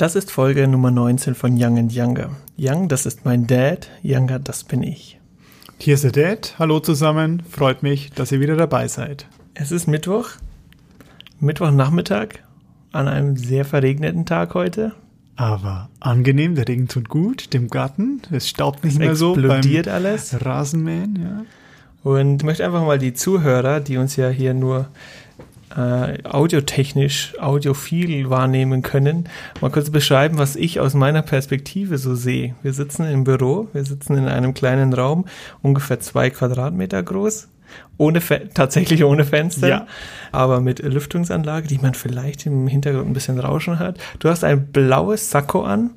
[0.00, 2.30] Das ist Folge Nummer 19 von Young and Younger.
[2.56, 5.20] Young, das ist mein Dad, Younger, das bin ich.
[5.76, 6.54] Hier ist der Dad.
[6.58, 7.42] Hallo zusammen.
[7.46, 9.26] Freut mich, dass ihr wieder dabei seid.
[9.52, 10.30] Es ist Mittwoch,
[11.38, 12.28] Mittwochnachmittag,
[12.92, 14.92] an einem sehr verregneten Tag heute.
[15.36, 18.22] Aber angenehm, der Regen tut gut, dem Garten.
[18.30, 20.34] Es staubt nicht Es mehr so explodiert alles.
[20.42, 21.18] Rasenmähen.
[21.22, 22.10] Ja.
[22.10, 24.88] Und ich möchte einfach mal die Zuhörer, die uns ja hier nur
[25.76, 29.28] äh, audiotechnisch, audiophil wahrnehmen können,
[29.60, 32.54] mal kurz beschreiben, was ich aus meiner Perspektive so sehe.
[32.62, 35.26] Wir sitzen im Büro, wir sitzen in einem kleinen Raum,
[35.62, 37.48] ungefähr zwei Quadratmeter groß.
[37.98, 39.86] Ohne Fe tatsächlich ohne Fenster, Ja.
[40.32, 43.98] aber mit Lüftungsanlage, die man vielleicht im Hintergrund ein bisschen Rauschen hört.
[44.18, 45.90] Du hast ein blaues Sakko an,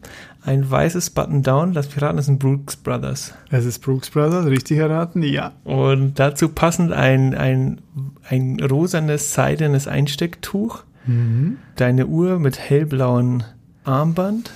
[0.45, 1.73] ein weißes Button-Down.
[1.73, 3.33] Lass mich raten, das sind Brooks Brothers.
[3.49, 5.23] Es ist Brooks Brothers, richtig erraten?
[5.23, 5.53] Ja.
[5.63, 7.81] Und dazu passend ein, ein,
[8.27, 10.83] ein rosanes, seidenes Einstecktuch.
[11.05, 11.57] Mhm.
[11.75, 13.43] Deine Uhr mit hellblauem
[13.83, 14.51] Armband.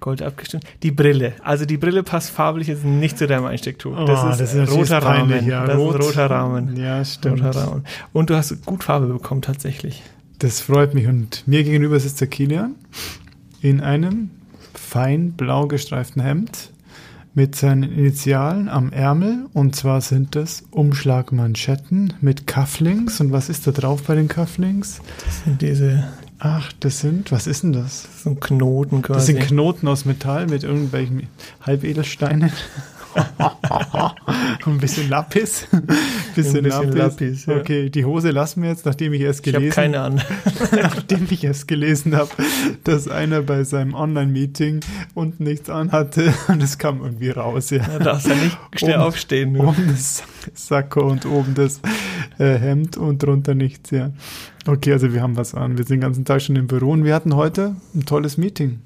[0.00, 0.64] Gold abgestimmt.
[0.82, 1.34] Die Brille.
[1.44, 3.96] Also die Brille passt farblich jetzt nicht zu deinem Einstecktuch.
[3.96, 5.48] Oh, das ist natürlich roter peinlich, Rahmen.
[5.48, 5.64] Ja.
[5.64, 6.00] Das Rot.
[6.00, 6.76] ist roter Rahmen.
[6.76, 7.40] Ja, stimmt.
[7.40, 7.84] Roter Rahmen.
[8.12, 10.02] Und du hast gut Farbe bekommen tatsächlich.
[10.40, 11.06] Das freut mich.
[11.06, 12.74] Und mir gegenüber sitzt der Kilian
[13.60, 14.30] in einem
[14.92, 16.70] fein blau gestreiften Hemd
[17.32, 19.46] mit seinen Initialen am Ärmel.
[19.54, 23.18] Und zwar sind das Umschlagmanschetten mit Cufflinks.
[23.22, 25.00] Und was ist da drauf bei den Cufflinks?
[25.24, 26.04] Das sind diese
[26.44, 28.02] Ach, das sind, was ist denn das?
[28.02, 29.16] das sind Knoten quasi.
[29.18, 31.28] Das sind Knoten aus Metall mit irgendwelchen
[31.64, 32.52] Halbedelsteinen.
[34.66, 35.66] Ein bisschen Lapis.
[36.34, 37.56] bisschen, bisschen Lapis, ja.
[37.56, 40.22] Okay, die Hose lassen wir jetzt, nachdem ich erst ich habe gelesen keine an.
[40.72, 42.30] nachdem ich erst gelesen habe,
[42.84, 44.80] dass einer bei seinem Online-Meeting
[45.14, 47.78] unten nichts anhatte und es kam irgendwie raus, ja.
[47.80, 49.54] Da darfst du nicht schnell Um- aufstehen.
[49.54, 49.62] Du.
[49.62, 50.22] Oben das
[50.54, 51.80] Sakko und oben das
[52.38, 54.10] äh, Hemd und drunter nichts, ja.
[54.66, 55.76] Okay, also wir haben was an.
[55.76, 58.80] Wir sind den ganzen Tag schon im Büro und wir hatten heute ein tolles Meeting.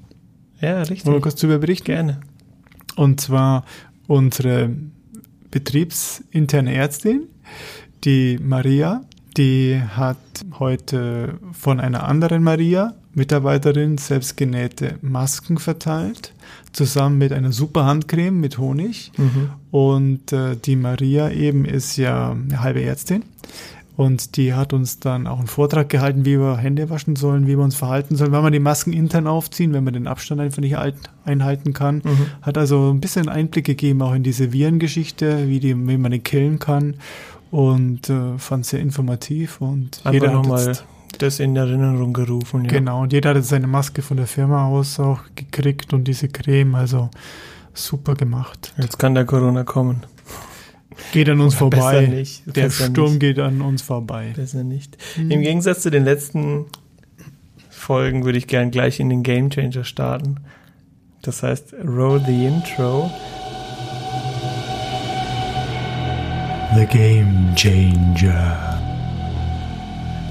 [0.59, 1.21] Ja, Wollen wir richtig.
[1.21, 1.85] kurz darüber berichten?
[1.85, 2.19] Gerne.
[2.95, 3.63] Und zwar
[4.07, 4.71] unsere
[5.51, 7.23] betriebsinterne Ärztin,
[8.03, 9.01] die Maria,
[9.37, 10.17] die hat
[10.59, 16.33] heute von einer anderen Maria, Mitarbeiterin, selbstgenähte Masken verteilt,
[16.71, 19.11] zusammen mit einer super Handcreme mit Honig.
[19.17, 19.49] Mhm.
[19.71, 23.23] Und äh, die Maria eben ist ja eine halbe Ärztin.
[23.97, 27.57] Und die hat uns dann auch einen Vortrag gehalten, wie wir Hände waschen sollen, wie
[27.57, 30.61] wir uns verhalten sollen, wenn wir die Masken intern aufziehen, wenn man den Abstand einfach
[30.61, 32.03] nicht alt- einhalten kann.
[32.05, 32.27] Mhm.
[32.43, 36.19] Hat also ein bisschen Einblick gegeben auch in diese Virengeschichte, wie, die, wie man die
[36.19, 36.97] killen kann.
[37.49, 39.61] Und äh, fand es sehr informativ.
[39.61, 40.77] Und Einfach jeder hat nochmal
[41.17, 42.65] das in Erinnerung gerufen.
[42.65, 42.69] Ja.
[42.71, 46.75] genau, und jeder hat seine Maske von der Firma aus auch gekriegt und diese Creme,
[46.75, 47.09] also
[47.73, 48.73] super gemacht.
[48.77, 50.03] Jetzt kann der Corona kommen.
[51.11, 51.99] Geht an uns Oder vorbei.
[52.01, 52.43] besser nicht.
[52.55, 53.19] Der Besser Sturm nicht.
[53.19, 54.33] geht an uns vorbei.
[54.35, 54.97] Besser nicht.
[55.17, 55.31] Mhm.
[55.31, 56.65] Im Gegensatz zu den letzten
[57.69, 60.37] Folgen würde ich gern gleich in den Game Changer starten.
[61.21, 63.11] Das heißt, roll the intro.
[66.75, 68.66] The Game Changer.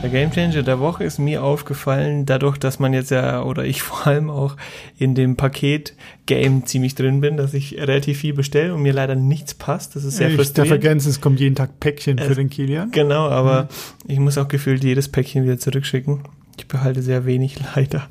[0.02, 3.82] Der Game Changer der Woche ist mir aufgefallen, dadurch, dass man jetzt ja, oder ich
[3.82, 4.56] vor allem auch
[4.98, 9.54] in dem Paket-Game ziemlich drin bin, dass ich relativ viel bestelle und mir leider nichts
[9.54, 9.96] passt.
[9.96, 10.70] Das ist sehr ich frustrierend.
[10.72, 12.90] ergänzen, es kommt jeden Tag Päckchen für Es- den Kilian.
[12.92, 13.68] Genau, aber Mhm.
[14.12, 16.20] ich muss auch gefühlt jedes Päckchen wieder zurückschicken.
[16.58, 18.08] Ich behalte sehr wenig, leider.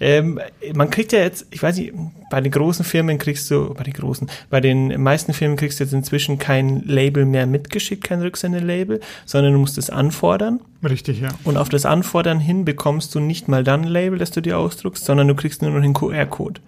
[0.00, 0.40] Ähm,
[0.74, 1.92] man kriegt ja jetzt, ich weiß nicht,
[2.30, 5.84] bei den großen Firmen kriegst du, bei den großen, bei den meisten Firmen kriegst du
[5.84, 10.60] jetzt inzwischen kein Label mehr mitgeschickt, kein Rücksendelabel, sondern du musst es anfordern.
[10.82, 11.28] Richtig, ja.
[11.44, 14.58] Und auf das Anfordern hin bekommst du nicht mal dann ein Label, das du dir
[14.58, 16.60] ausdruckst, sondern du kriegst nur noch den QR-Code.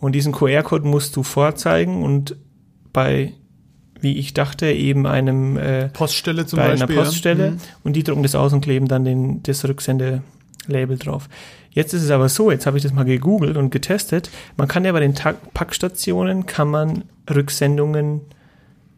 [0.00, 2.36] Und diesen QR-Code musst du vorzeigen und
[2.92, 3.32] bei,
[4.00, 6.84] wie ich dachte, eben einem äh, Poststelle zum bei Beispiel.
[6.84, 7.02] einer ja.
[7.02, 7.56] Poststelle Mhm.
[7.84, 9.64] und die drucken das aus und kleben dann den, das
[10.68, 11.28] Rücksende-Label drauf.
[11.70, 14.84] Jetzt ist es aber so, jetzt habe ich das mal gegoogelt und getestet, man kann
[14.84, 18.20] ja bei den Ta Packstationen, kann man Rücksendungen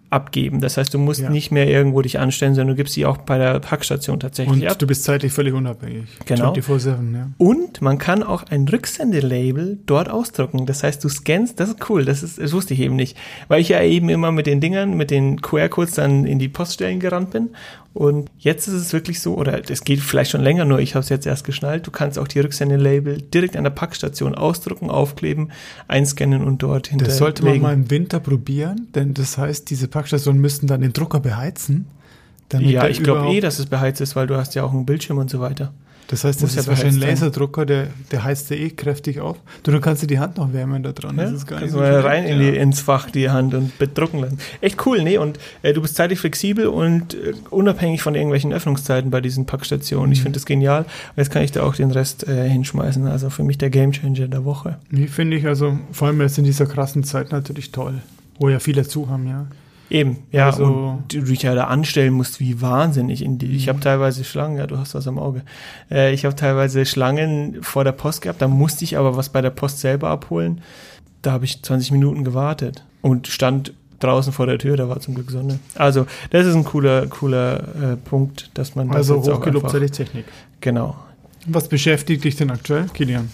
[0.08, 0.60] abgeben.
[0.60, 1.30] Das heißt, du musst Ja.
[1.30, 4.70] nicht mehr irgendwo dich anstellen, sondern du gibst sie auch bei der Packstation tatsächlich Und
[4.70, 4.78] ab.
[4.78, 6.04] du bist zeitlich völlig unabhängig.
[6.26, 6.52] Genau.
[6.52, 7.30] 24-7, ja.
[7.38, 10.64] Und man kann auch ein Rücksendelabel dort ausdrucken.
[10.64, 13.16] Das heißt, du scannst, das ist cool, das, ist, das wusste ich eben nicht.
[13.48, 17.00] Weil ich ja eben immer mit den Dingern, mit den QR-Codes dann in die Poststellen
[17.00, 17.50] gerannt bin.
[17.96, 21.02] Und jetzt ist es wirklich so, oder das geht vielleicht schon länger, nur ich habe
[21.02, 25.50] es jetzt erst geschnallt, du kannst auch die Rücksendelabel direkt an der Packstation ausdrucken, aufkleben,
[25.88, 27.08] einscannen und dort hinterlegen.
[27.08, 30.92] Das sollte man mal im Winter probieren, denn das heißt, diese Packstationen müssten dann den
[30.92, 31.86] Drucker beheizen.
[32.48, 34.86] Damit Ja, ich glaube eh, dass es beheizt ist, weil du hast ja auch einen
[34.86, 35.72] Bildschirm und so weiter.
[36.08, 37.10] Das heißt, das Muss ja ist wahrscheinlich ein.
[37.10, 39.38] Laserdrucker, der, der heizt ja eh kräftig auf.
[39.64, 41.16] Du, dann kannst du die Hand noch wärmen da dran.
[41.18, 43.54] Ja, das ist gar nicht so du mal rein in die, ins Fach die Hand
[43.54, 44.38] und bedrucken lassen.
[44.60, 49.10] Echt cool, nee, und äh, du bist zeitlich flexibel und äh, unabhängig von irgendwelchen Öffnungszeiten
[49.10, 50.12] bei diesen Packstationen.
[50.12, 50.22] Ich Mhm.
[50.22, 50.82] finde das genial.
[50.82, 53.08] Und jetzt kann ich da auch den Rest äh, hinschmeißen.
[53.08, 54.78] Also für mich der Gamechanger der Woche.
[54.92, 57.94] Nee, finde ich, also vor allem jetzt in dieser krassen Zeit natürlich toll.
[58.38, 59.46] Wo ja viele zu haben, ja.
[59.88, 63.22] Eben, ja, Also- und du dich ja da anstellen musst, wie wahnsinnig.
[63.22, 65.42] In die, ich habe teilweise Schlangen, ja, du hast was am Auge.
[65.90, 69.40] Äh, ich habe teilweise Schlangen vor der Post gehabt, da musste ich aber was bei
[69.40, 70.60] der Post selber abholen.
[71.22, 75.14] Da habe ich 20 Minuten gewartet und stand draußen vor der Tür, da war zum
[75.14, 75.58] Glück Sonne.
[75.74, 79.70] Also, das ist ein cooler, cooler äh, Punkt, dass man das Also jetzt auch hochgelobt
[79.70, 80.24] sei einfach, die Technik.
[80.60, 80.96] Genau.
[81.46, 83.30] Was beschäftigt dich denn aktuell, Kilian?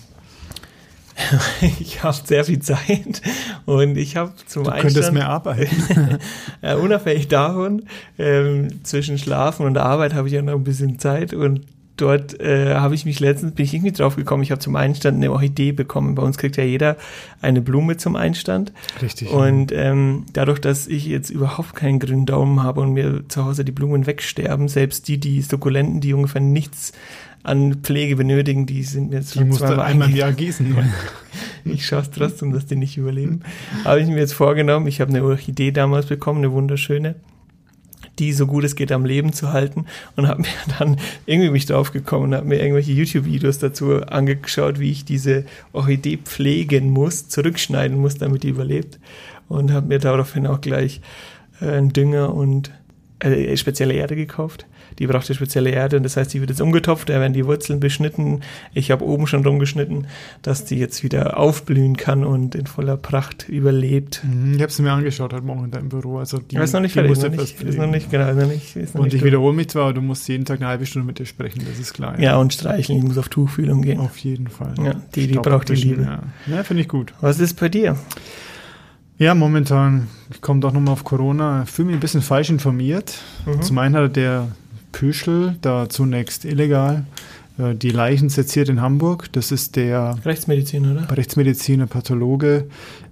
[1.80, 3.22] Ich habe sehr viel Zeit
[3.66, 6.18] und ich habe zum Du könntest Einstand- mehr arbeiten.
[6.62, 7.82] Ja, unabhängig davon,
[8.18, 11.62] ähm, zwischen Schlafen und Arbeit habe ich ja noch ein bisschen Zeit und
[11.96, 15.16] dort äh, habe ich mich letztens, bin ich irgendwie drauf gekommen, ich habe zum Einstand
[15.18, 16.14] eine Orchidee bekommen.
[16.14, 16.96] Bei uns kriegt ja jeder
[17.42, 18.72] eine Blume zum Einstand.
[19.02, 19.30] Richtig.
[19.30, 23.64] Und ähm, dadurch, dass ich jetzt überhaupt keinen grünen Daumen habe und mir zu Hause
[23.64, 26.92] die Blumen wegsterben, selbst die, die Sukkulenten, die ungefähr nichts
[27.42, 30.76] an Pflege benötigen, die sind mir jetzt die musst du einmal im Jahr gießen.
[31.64, 33.40] ich schaue es trotzdem, dass die nicht überleben.
[33.84, 37.16] Habe ich mir jetzt vorgenommen, ich habe eine Orchidee damals bekommen, eine wunderschöne,
[38.18, 39.86] die so gut es geht am Leben zu halten
[40.16, 40.48] und habe mir
[40.78, 45.44] dann irgendwie mich drauf gekommen und habe mir irgendwelche YouTube-Videos dazu angeschaut, wie ich diese
[45.72, 49.00] Orchidee pflegen muss, zurückschneiden muss, damit die überlebt
[49.48, 51.00] und habe mir daraufhin auch gleich
[51.60, 52.70] äh, einen Dünger und
[53.18, 54.66] äh, spezielle Erde gekauft.
[55.02, 57.80] Die brauchte spezielle Erde und das heißt, die wird jetzt umgetopft, da werden die Wurzeln
[57.80, 58.42] beschnitten.
[58.72, 60.06] Ich habe oben schon rumgeschnitten,
[60.42, 64.22] dass die jetzt wieder aufblühen kann und in voller Pracht überlebt.
[64.22, 66.18] Mhm, Ich habe es mir angeschaut heute Morgen in deinem Büro.
[66.18, 68.36] Also die, Ja, ist noch nicht fertig, ist noch nicht, ist noch nicht, genau, ist
[68.36, 69.32] noch nicht, ist noch Und nicht ich durch.
[69.32, 71.80] wiederhole mich zwar, aber du musst jeden Tag eine halbe Stunde mit dir sprechen, das
[71.80, 72.20] ist klar.
[72.20, 73.98] Ja, und streicheln, ich muss auf Tuchfühlung gehen.
[73.98, 74.74] Auf jeden Fall.
[74.84, 76.02] Ja, die, die braucht die Liebe.
[76.02, 77.12] Ja, ja finde ich gut.
[77.20, 77.96] Was ist bei dir?
[79.18, 83.14] Ja, momentan, ich komme doch nochmal auf Corona, fühle mich ein bisschen falsch informiert.
[83.46, 83.62] Mhm.
[83.62, 84.48] Zum einen hatte der
[84.92, 87.04] Püschel da zunächst illegal
[87.58, 89.32] äh, die Leichen seziert in Hamburg.
[89.32, 91.10] Das ist der Rechtsmedizin, oder?
[91.10, 92.68] Rechtsmediziner, Pathologe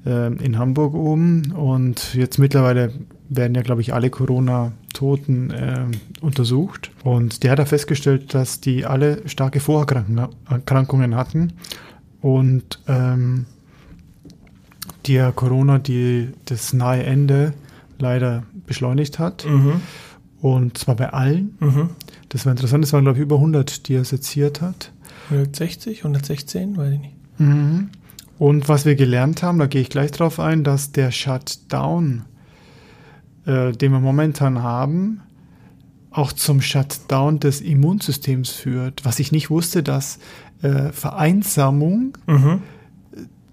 [0.07, 1.53] äh, in Hamburg oben.
[1.53, 2.93] Und jetzt mittlerweile
[3.29, 5.85] werden ja, glaube ich, alle Corona-Toten äh,
[6.21, 6.91] untersucht.
[7.05, 11.53] Und der hat da festgestellt, dass die alle starke Vorerkrankungen hatten.
[12.21, 13.47] Und ähm,
[15.07, 17.55] der Corona die das nahe Ende
[17.99, 19.47] leider beschleunigt hat.
[19.47, 19.81] Mhm.
[20.41, 21.57] Und zwar bei allen.
[21.61, 21.91] Mhm.
[22.31, 24.93] Das war interessant, es waren, glaube ich, über 100, die er seziert hat.
[25.31, 27.17] 160, 116, weiß ich nicht.
[27.39, 27.91] Mhm.
[28.39, 32.23] Und was wir gelernt haben, da gehe ich gleich drauf ein, dass der Shutdown,
[33.45, 35.21] äh, den wir momentan haben,
[36.11, 39.05] auch zum Shutdown des Immunsystems führt.
[39.05, 40.19] Was ich nicht wusste, dass
[40.63, 42.63] äh, Vereinsamung Mhm.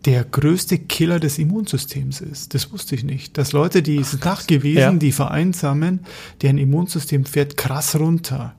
[0.07, 2.53] Der größte Killer des Immunsystems ist.
[2.53, 3.37] Das wusste ich nicht.
[3.37, 4.91] Dass Leute, die es ist nachgewiesen, Ja.
[4.93, 5.99] die vereinsamen,
[6.41, 8.55] deren Immunsystem fährt krass runter.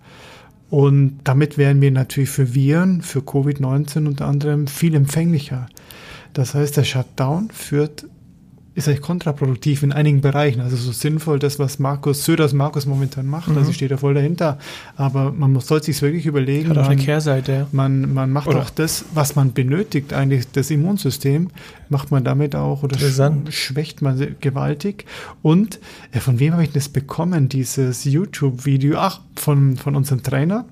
[0.68, 5.68] Und damit wären wir natürlich für Viren, für Covid-19 unter anderem viel empfänglicher.
[6.34, 8.04] Das heißt, der Shutdown führt,
[8.78, 10.60] ist eigentlich kontraproduktiv in einigen Bereichen.
[10.60, 13.58] Also so sinnvoll, das, was Markus, Söders Markus momentan macht, Mhm.
[13.58, 14.58] also ich stehe da voll dahinter.
[14.96, 17.66] Aber man muss, sollte sich wirklich überlegen, Hat auch eine man- Kehrseite, ja.
[17.72, 21.48] man, man macht Oder- auch das, was man benötigt, eigentlich das Immunsystem,
[21.90, 22.96] macht man damit auch oder
[23.50, 25.04] schwächt man gewaltig.
[25.42, 25.80] Und
[26.12, 27.48] äh, von wem habe ich das bekommen?
[27.48, 30.64] Dieses YouTube-Video, ach, von, von unserem Trainer,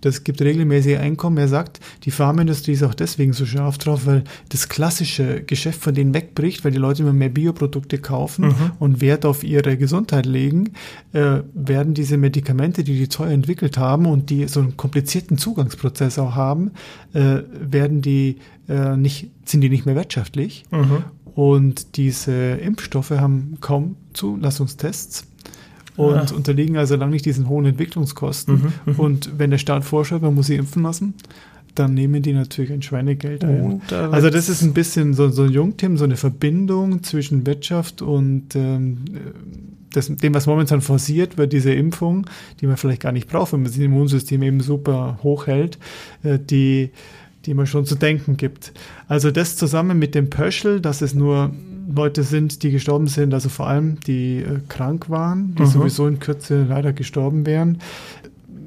[0.00, 1.38] das gibt regelmäßige Einkommen.
[1.38, 5.94] Er sagt, die Pharmaindustrie ist auch deswegen so scharf drauf, weil das klassische Geschäft von
[5.94, 8.72] denen wegbricht, weil die Leute immer mehr Bioprodukte kaufen mhm.
[8.78, 10.70] und Wert auf ihre Gesundheit legen,
[11.12, 16.18] äh, werden diese Medikamente, die die teuer entwickelt haben und die so einen komplizierten Zugangsprozess
[16.18, 16.72] auch haben,
[17.14, 18.36] äh, werden die
[18.68, 20.64] äh, nicht, sind die nicht mehr wirtschaftlich.
[20.70, 21.04] Mhm.
[21.34, 25.24] Und diese Impfstoffe haben kaum Zulassungstests
[25.98, 26.36] und ja.
[26.36, 28.54] unterliegen also lang nicht diesen hohen Entwicklungskosten.
[28.54, 31.14] Mhm, mhm, und wenn der Staat vorschreibt, man muss sie impfen lassen,
[31.74, 33.82] dann nehmen die natürlich ein Schweinegeld ein.
[33.90, 38.56] also das ist ein bisschen so, so ein Jungtim, so eine Verbindung zwischen Wirtschaft und
[38.56, 38.96] ähm,
[39.92, 42.26] das, dem, was momentan forciert wird, diese Impfung,
[42.60, 45.78] die man vielleicht gar nicht braucht, wenn man das Immunsystem eben super hoch hält,
[46.22, 46.90] äh, die,
[47.48, 48.72] die man schon zu denken gibt.
[49.08, 51.50] Also das zusammen mit dem Pöschel, dass es nur
[51.90, 55.66] Leute sind, die gestorben sind, also vor allem die äh, krank waren, die mhm.
[55.68, 57.78] sowieso in Kürze leider gestorben wären,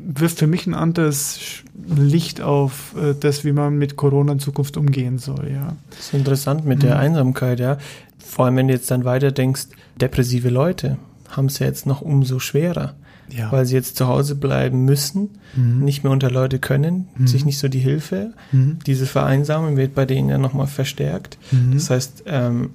[0.04, 1.62] wirft für mich ein anderes
[1.96, 5.76] Licht auf äh, das, wie man mit Corona in Zukunft umgehen soll, ja.
[5.92, 6.88] Das ist interessant mit mhm.
[6.88, 7.78] der Einsamkeit, ja.
[8.18, 9.68] Vor allem, wenn du jetzt dann weiter denkst,
[10.00, 10.98] depressive Leute
[11.30, 12.96] haben es ja jetzt noch umso schwerer.
[13.32, 13.52] Ja.
[13.52, 15.84] weil sie jetzt zu Hause bleiben müssen, mhm.
[15.84, 17.28] nicht mehr unter Leute können, mhm.
[17.28, 18.34] sich nicht so die Hilfe.
[18.52, 18.80] Mhm.
[18.86, 21.38] Diese Vereinsamung wird bei denen ja nochmal verstärkt.
[21.52, 21.74] Mhm.
[21.74, 22.72] Das heißt, ähm,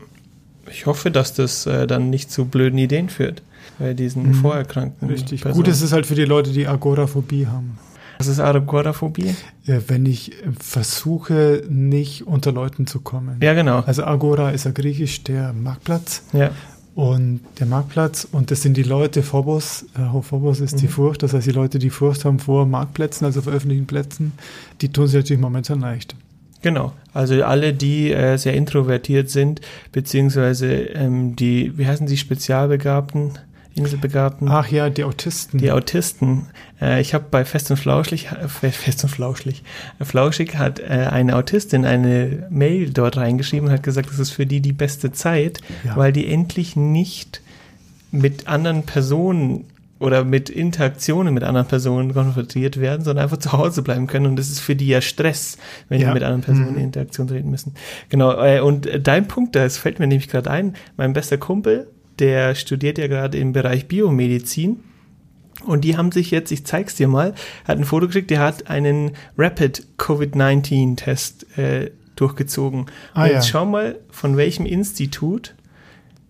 [0.70, 3.42] ich hoffe, dass das äh, dann nicht zu blöden Ideen führt
[3.78, 4.34] bei diesen mhm.
[4.34, 5.08] Vorerkrankten.
[5.08, 5.42] Richtig.
[5.42, 5.64] Personen.
[5.64, 7.78] Gut ist es halt für die Leute, die Agoraphobie haben.
[8.18, 9.34] Was ist Agoraphobie?
[9.64, 13.38] Ja, wenn ich versuche, nicht unter Leuten zu kommen.
[13.42, 13.80] Ja, genau.
[13.80, 16.22] Also Agora ist ja griechisch der Marktplatz.
[16.32, 16.50] Ja.
[16.96, 20.80] Und der Marktplatz, und das sind die Leute, Phobos, äh, Phobos ist mhm.
[20.80, 24.32] die Furcht, das heißt, die Leute, die Furcht haben vor Marktplätzen, also vor öffentlichen Plätzen,
[24.80, 26.16] die tun sich natürlich momentan leicht.
[26.62, 29.60] Genau, also alle, die äh, sehr introvertiert sind,
[29.92, 33.32] beziehungsweise ähm, die, wie heißen sie, Spezialbegabten,
[33.76, 34.48] Inselbegabten?
[34.48, 35.58] Ach ja, die Autisten.
[35.58, 36.46] Die Autisten.
[36.80, 39.62] Äh, ich habe bei Fest und Flauschig, Fest und Flauschig,
[39.98, 44.30] äh, Flauschig hat äh, eine Autistin eine Mail dort reingeschrieben und hat gesagt, das ist
[44.30, 45.96] für die die beste Zeit, ja.
[45.96, 47.42] weil die endlich nicht
[48.10, 49.66] mit anderen Personen
[49.98, 54.26] oder mit Interaktionen mit anderen Personen konfrontiert werden, sondern einfach zu Hause bleiben können.
[54.26, 55.56] Und das ist für die ja Stress,
[55.88, 56.08] wenn ja.
[56.08, 56.78] die mit anderen Personen mhm.
[56.78, 57.74] in Interaktion treten müssen.
[58.10, 58.32] Genau.
[58.42, 60.74] Äh, und dein Punkt, das fällt mir nämlich gerade ein.
[60.96, 64.80] Mein bester Kumpel, der studiert ja gerade im Bereich Biomedizin.
[65.64, 67.34] Und die haben sich jetzt, ich zeig's dir mal,
[67.66, 72.86] hat ein Foto geschickt, der hat einen Rapid Covid-19-Test äh, durchgezogen.
[73.14, 73.52] Ah, und jetzt ja.
[73.52, 75.54] schau mal, von welchem Institut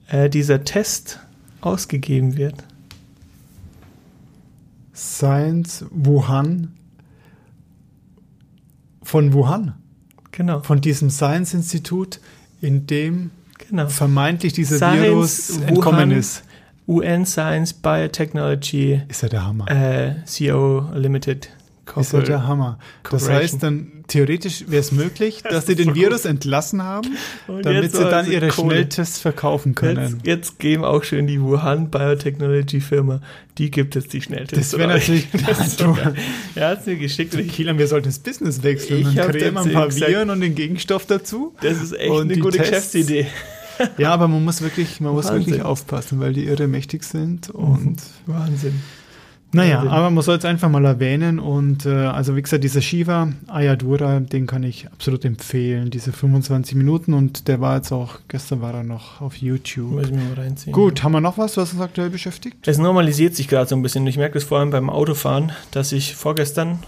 [0.08, 1.20] äh, dieser Test
[1.60, 2.64] ausgegeben wird.
[4.94, 6.72] Science Wuhan
[9.02, 9.74] von Wuhan.
[10.32, 10.60] Genau.
[10.60, 12.20] Von diesem Science-Institut,
[12.60, 13.30] in dem
[13.68, 13.88] genau.
[13.88, 16.42] vermeintlich dieser Science Virus Wuhan, entkommen ist.
[16.88, 19.02] UN Science Biotechnology.
[19.08, 19.70] Ist ja der Hammer.
[19.70, 21.50] Äh, CO Limited
[22.00, 22.78] ist ja der Hammer.
[23.10, 27.16] Das heißt dann, theoretisch wäre es möglich, dass sie den Virus entlassen haben,
[27.62, 28.70] damit sie dann ihre Kohle.
[28.70, 30.20] Schnelltests verkaufen können.
[30.22, 33.20] Jetzt, jetzt, geben auch schön die Wuhan Biotechnology Firma,
[33.58, 34.70] die gibt jetzt die Schnelltests.
[34.70, 35.96] Das wäre natürlich, das du,
[36.54, 37.32] er hat es mir geschickt.
[37.32, 39.00] So, Kielan, wir sollten das Business wechseln.
[39.00, 41.54] Ich dann kriegen ein paar gesagt, Viren und den Gegenstoff dazu.
[41.62, 42.92] Das ist echt eine gute Tests.
[42.92, 43.26] Geschäftsidee.
[43.98, 47.96] Ja, aber man muss wirklich, man muss wirklich aufpassen, weil die irre mächtig sind und
[48.26, 48.80] Wahnsinn.
[49.52, 53.28] Naja, aber man soll es einfach mal erwähnen und äh, also wie gesagt, dieser Shiva
[53.46, 58.60] Ayadura, den kann ich absolut empfehlen, diese 25 Minuten und der war jetzt auch, gestern
[58.60, 59.92] war er noch auf YouTube.
[59.92, 60.72] Muss ich mir mal reinziehen.
[60.72, 62.68] Gut, haben wir noch was, was uns aktuell beschäftigt?
[62.68, 64.06] Es normalisiert sich gerade so ein bisschen.
[64.06, 66.80] Ich merke das vor allem beim Autofahren, dass ich vorgestern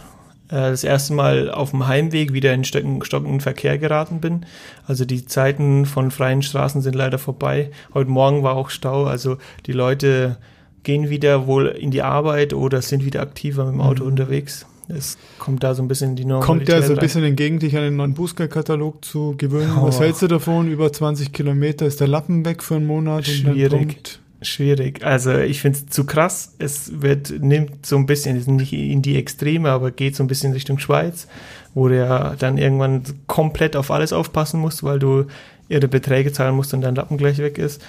[0.48, 4.46] das erste Mal auf dem Heimweg wieder in stockenden Verkehr geraten bin.
[4.86, 7.70] Also die Zeiten von freien Straßen sind leider vorbei.
[7.92, 9.36] Heute Morgen war auch Stau, also
[9.66, 10.38] die Leute
[10.84, 14.10] gehen wieder wohl in die Arbeit oder sind wieder aktiver mit dem Auto mhm.
[14.10, 14.66] unterwegs.
[14.88, 17.58] Es kommt da so ein bisschen in die Normalität Kommt der so ein bisschen entgegen,
[17.58, 19.74] dich an den neuen Bußgeldkatalog zu gewöhnen?
[19.78, 19.82] Oh.
[19.82, 20.66] Was hältst du davon?
[20.68, 23.26] Über 20 Kilometer ist der Lappen weg für einen Monat?
[23.26, 24.18] Schwierig.
[24.40, 25.04] Schwierig.
[25.04, 26.54] Also ich finde es zu krass.
[26.58, 30.52] Es wird, nimmt so ein bisschen, nicht in die Extreme, aber geht so ein bisschen
[30.52, 31.26] Richtung Schweiz,
[31.74, 35.26] wo du ja dann irgendwann komplett auf alles aufpassen musst, weil du
[35.68, 37.82] ihre Beträge zahlen musst und dein Lappen gleich weg ist.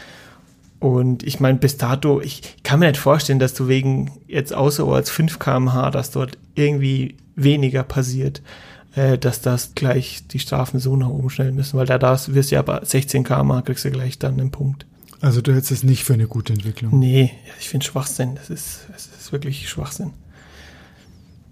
[0.79, 5.11] Und ich meine, bis dato, ich kann mir nicht vorstellen, dass du wegen jetzt außerorts
[5.11, 8.41] 5 kmh, dass dort irgendwie weniger passiert,
[8.95, 12.51] äh, dass das gleich die Strafen so nach oben schnellen müssen, weil da darfst, wirst
[12.51, 14.85] du ja aber 16 kmh, kriegst du gleich dann einen Punkt.
[15.21, 16.97] Also du hältst es nicht für eine gute Entwicklung?
[16.97, 18.35] Nee, ich finde Schwachsinn.
[18.35, 20.11] Das ist, das ist wirklich Schwachsinn.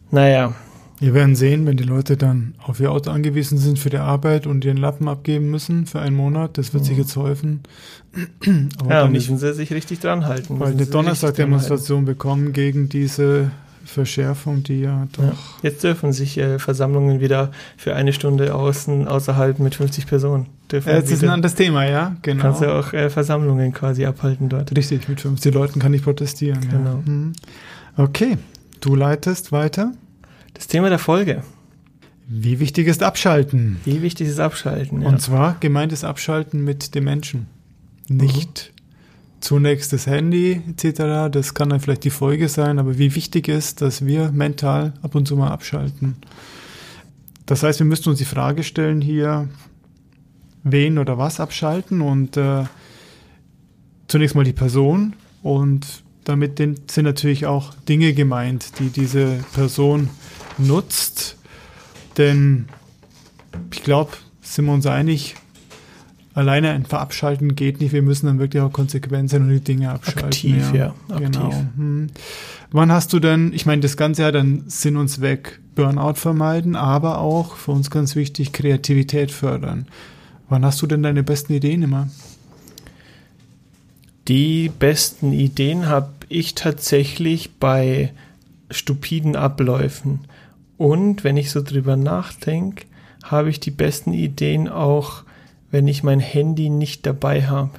[0.10, 0.56] Naja,
[1.00, 4.48] Wir werden sehen, wenn die Leute dann auf ihr Auto angewiesen sind für die Arbeit
[4.48, 6.58] und ihren Lappen abgeben müssen für einen Monat.
[6.58, 7.62] Das wird sich jetzt häufen.
[8.80, 10.60] Aber ja, müssen sie sich richtig dran halten.
[10.60, 13.52] Weil eine Donnerstag-Demonstration bekommen gegen diese
[13.88, 15.24] Verschärfung, die ja doch.
[15.24, 15.34] Ja.
[15.64, 20.48] Jetzt dürfen sich äh, Versammlungen wieder für eine Stunde außen, außerhalb mit 50 Personen.
[20.72, 22.44] Dürfen Jetzt ist ein anderes Thema, ja, genau.
[22.44, 24.76] Kannst du auch äh, Versammlungen quasi abhalten dort.
[24.76, 26.62] Richtig, mit 50 Leuten kann ich protestieren.
[26.70, 27.02] Genau.
[27.06, 27.12] Ja.
[27.12, 27.34] Mhm.
[27.96, 28.38] Okay,
[28.82, 29.94] du leitest weiter.
[30.54, 31.44] Das Thema der Folge.
[32.28, 33.78] Wie wichtig ist Abschalten?
[33.86, 35.02] Wie wichtig ist Abschalten?
[35.02, 35.08] Ja.
[35.08, 37.48] Und zwar gemeintes Abschalten mit dem Menschen.
[38.10, 38.77] Nicht mhm.
[39.48, 41.32] Zunächst das Handy etc.
[41.32, 45.16] Das kann dann vielleicht die Folge sein, aber wie wichtig ist, dass wir mental ab
[45.16, 46.18] und zu mal abschalten.
[47.46, 49.48] Das heißt, wir müssten uns die Frage stellen hier,
[50.64, 52.66] wen oder was abschalten und äh,
[54.10, 55.14] zunächst mal die Person
[55.44, 60.10] und damit sind natürlich auch Dinge gemeint, die diese Person
[60.58, 61.38] nutzt.
[62.18, 62.68] Denn
[63.74, 64.12] ich glaube,
[64.42, 65.36] sind wir uns einig,
[66.38, 67.94] alleine ein Verabschalten geht nicht.
[67.94, 70.26] Wir müssen dann wirklich auch konsequent sein und die Dinge abschalten.
[70.26, 70.94] Aktiv, ja.
[71.10, 71.52] ja genau.
[71.76, 72.08] Hm.
[72.70, 76.76] Wann hast du denn, ich meine, das Ganze ja dann Sinn und Zweck Burnout vermeiden,
[76.76, 79.88] aber auch für uns ganz wichtig Kreativität fördern.
[80.48, 82.08] Wann hast du denn deine besten Ideen immer?
[84.28, 88.12] Die besten Ideen habe ich tatsächlich bei
[88.70, 90.20] stupiden Abläufen.
[90.78, 92.86] Und wenn ich so drüber nachdenke,
[93.24, 95.24] habe ich die besten Ideen auch,
[95.72, 97.72] wenn ich mein Handy nicht dabei habe.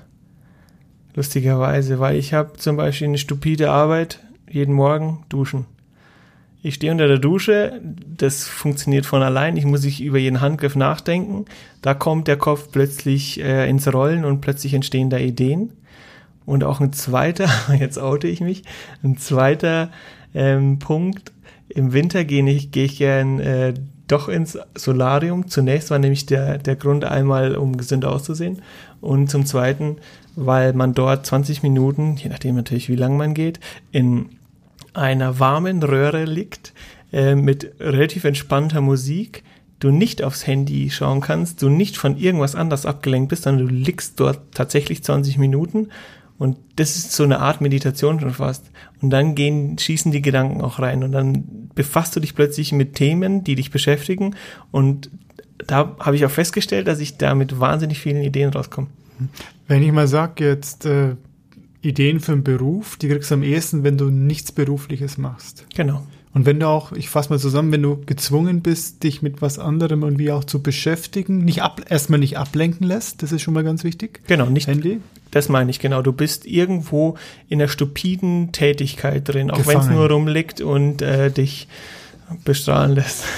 [1.15, 5.67] Lustigerweise, weil ich habe zum Beispiel eine stupide Arbeit, jeden Morgen duschen.
[6.63, 10.75] Ich stehe unter der Dusche, das funktioniert von allein, ich muss nicht über jeden Handgriff
[10.75, 11.45] nachdenken.
[11.83, 15.73] Da kommt der Kopf plötzlich äh, ins Rollen und plötzlich entstehen da Ideen.
[16.45, 18.65] Und auch ein zweiter, jetzt oute ich mich,
[19.03, 19.91] ein zweiter
[20.35, 21.33] ähm, Punkt,
[21.69, 23.75] im Winter gehe ich, gehe ich gern äh,
[24.09, 25.49] doch ins Solarium.
[25.49, 28.63] Zunächst war nämlich der, der Grund einmal, um gesünder auszusehen.
[29.01, 29.97] Und zum Zweiten,
[30.35, 33.61] weil man dort 20 Minuten, je nachdem natürlich wie lang man geht,
[33.93, 34.31] in
[34.95, 36.73] einer warmen Röhre liegt,
[37.13, 39.45] äh, mit relativ entspannter Musik,
[39.81, 43.75] du nicht aufs Handy schauen kannst, du nicht von irgendwas anders abgelenkt bist, sondern du
[43.75, 45.89] liegst dort tatsächlich 20 Minuten
[46.39, 48.71] und das ist so eine Art Meditation schon fast.
[49.03, 51.03] Und dann gehen, schießen die Gedanken auch rein.
[51.03, 54.37] Und dann befasst du dich plötzlich mit Themen, die dich beschäftigen.
[54.71, 55.11] Und
[55.59, 58.87] da habe ich auch festgestellt, dass ich da mit wahnsinnig vielen Ideen rauskomme.
[59.67, 61.17] Wenn ich mal sage jetzt äh,
[61.83, 65.67] Ideen für einen Beruf, die kriegst du am ehesten, wenn du nichts Berufliches machst.
[65.75, 66.07] Genau.
[66.39, 69.59] Und wenn du auch, ich fasse mal zusammen, wenn du gezwungen bist, dich mit was
[69.59, 73.65] anderem irgendwie auch zu beschäftigen, nicht ab, erstmal nicht ablenken lässt, das ist schon mal
[73.65, 74.21] ganz wichtig.
[74.29, 74.69] Genau, nicht.
[74.69, 75.01] Handy.
[75.33, 76.01] Das meine ich, genau.
[76.01, 77.17] Du bist irgendwo
[77.49, 81.67] in der stupiden Tätigkeit drin, auch wenn es nur rumliegt und äh, dich
[82.45, 83.25] bestrahlen lässt.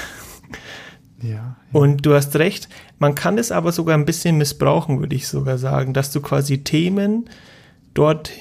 [1.23, 1.55] Ja, ja.
[1.71, 5.59] Und du hast recht, man kann es aber sogar ein bisschen missbrauchen, würde ich sogar
[5.59, 7.29] sagen, dass du quasi Themen
[7.93, 8.31] dort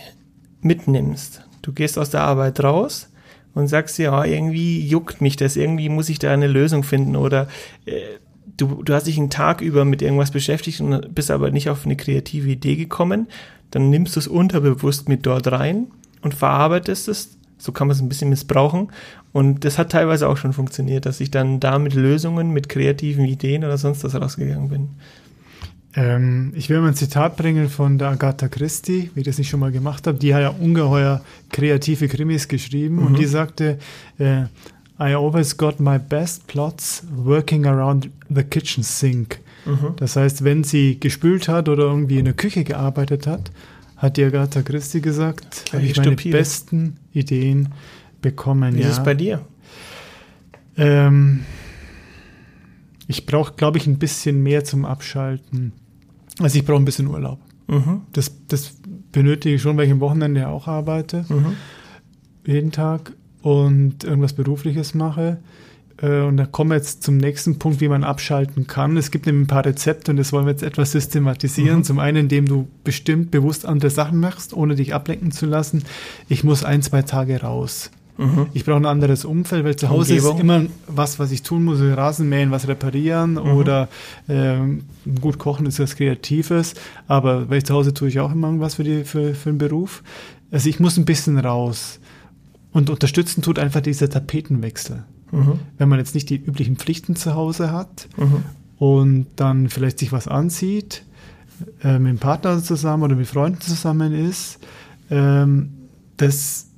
[0.62, 1.42] mitnimmst.
[1.60, 3.09] Du gehst aus der Arbeit raus
[3.54, 7.48] und sagst ja, irgendwie juckt mich das, irgendwie muss ich da eine Lösung finden oder
[7.86, 8.00] äh,
[8.56, 11.84] du, du hast dich einen Tag über mit irgendwas beschäftigt und bist aber nicht auf
[11.84, 13.26] eine kreative Idee gekommen,
[13.70, 15.88] dann nimmst du es unterbewusst mit dort rein
[16.22, 17.36] und verarbeitest es.
[17.58, 18.88] So kann man es ein bisschen missbrauchen.
[19.32, 23.26] Und das hat teilweise auch schon funktioniert, dass ich dann da mit Lösungen, mit kreativen
[23.26, 24.88] Ideen oder sonst was rausgegangen bin.
[25.94, 29.48] Ähm, ich will mal ein Zitat bringen von der Agatha Christie, wie ich das nicht
[29.48, 30.18] schon mal gemacht habe.
[30.18, 33.06] Die hat ja ungeheuer kreative Krimis geschrieben mhm.
[33.06, 33.78] und die sagte,
[34.18, 34.42] äh,
[35.00, 39.40] I always got my best plots working around the kitchen sink.
[39.64, 39.94] Mhm.
[39.96, 43.50] Das heißt, wenn sie gespült hat oder irgendwie in der Küche gearbeitet hat,
[43.96, 46.38] hat die Agatha Christie gesagt, habe ich meine stupide.
[46.38, 47.70] besten Ideen
[48.22, 48.76] bekommen.
[48.76, 48.88] Wie ja.
[48.88, 49.40] ist es bei dir?
[50.76, 51.44] Ähm,
[53.10, 55.72] ich brauche, glaube ich, ein bisschen mehr zum Abschalten.
[56.38, 57.40] Also ich brauche ein bisschen Urlaub.
[57.66, 58.02] Mhm.
[58.12, 58.76] Das, das
[59.10, 61.24] benötige ich schon, weil ich am Wochenende auch arbeite.
[61.28, 61.56] Mhm.
[62.46, 65.38] Jeden Tag und irgendwas Berufliches mache.
[66.00, 68.96] Äh, und da kommen wir jetzt zum nächsten Punkt, wie man abschalten kann.
[68.96, 71.78] Es gibt nämlich ein paar Rezepte und das wollen wir jetzt etwas systematisieren.
[71.78, 71.84] Mhm.
[71.84, 75.82] Zum einen, indem du bestimmt bewusst andere Sachen machst, ohne dich ablenken zu lassen.
[76.28, 77.90] Ich muss ein, zwei Tage raus.
[78.20, 78.46] Mhm.
[78.52, 80.36] Ich brauche ein anderes Umfeld, weil zu Hause Umgebung.
[80.36, 83.38] ist immer was, was ich tun muss, Rasenmähen, was reparieren mhm.
[83.38, 83.88] oder
[84.28, 84.84] ähm,
[85.20, 86.74] gut kochen ist was Kreatives,
[87.08, 89.58] aber weil ich zu Hause tue ich auch immer irgendwas für, die, für, für den
[89.58, 90.02] Beruf.
[90.50, 91.98] Also ich muss ein bisschen raus.
[92.72, 95.02] Und unterstützen tut einfach dieser Tapetenwechsel.
[95.32, 95.60] Mhm.
[95.78, 98.42] Wenn man jetzt nicht die üblichen Pflichten zu Hause hat mhm.
[98.78, 101.04] und dann vielleicht sich was anzieht,
[101.82, 104.58] äh, mit dem Partner zusammen oder mit Freunden zusammen ist,
[105.10, 105.70] ähm,
[106.16, 106.69] das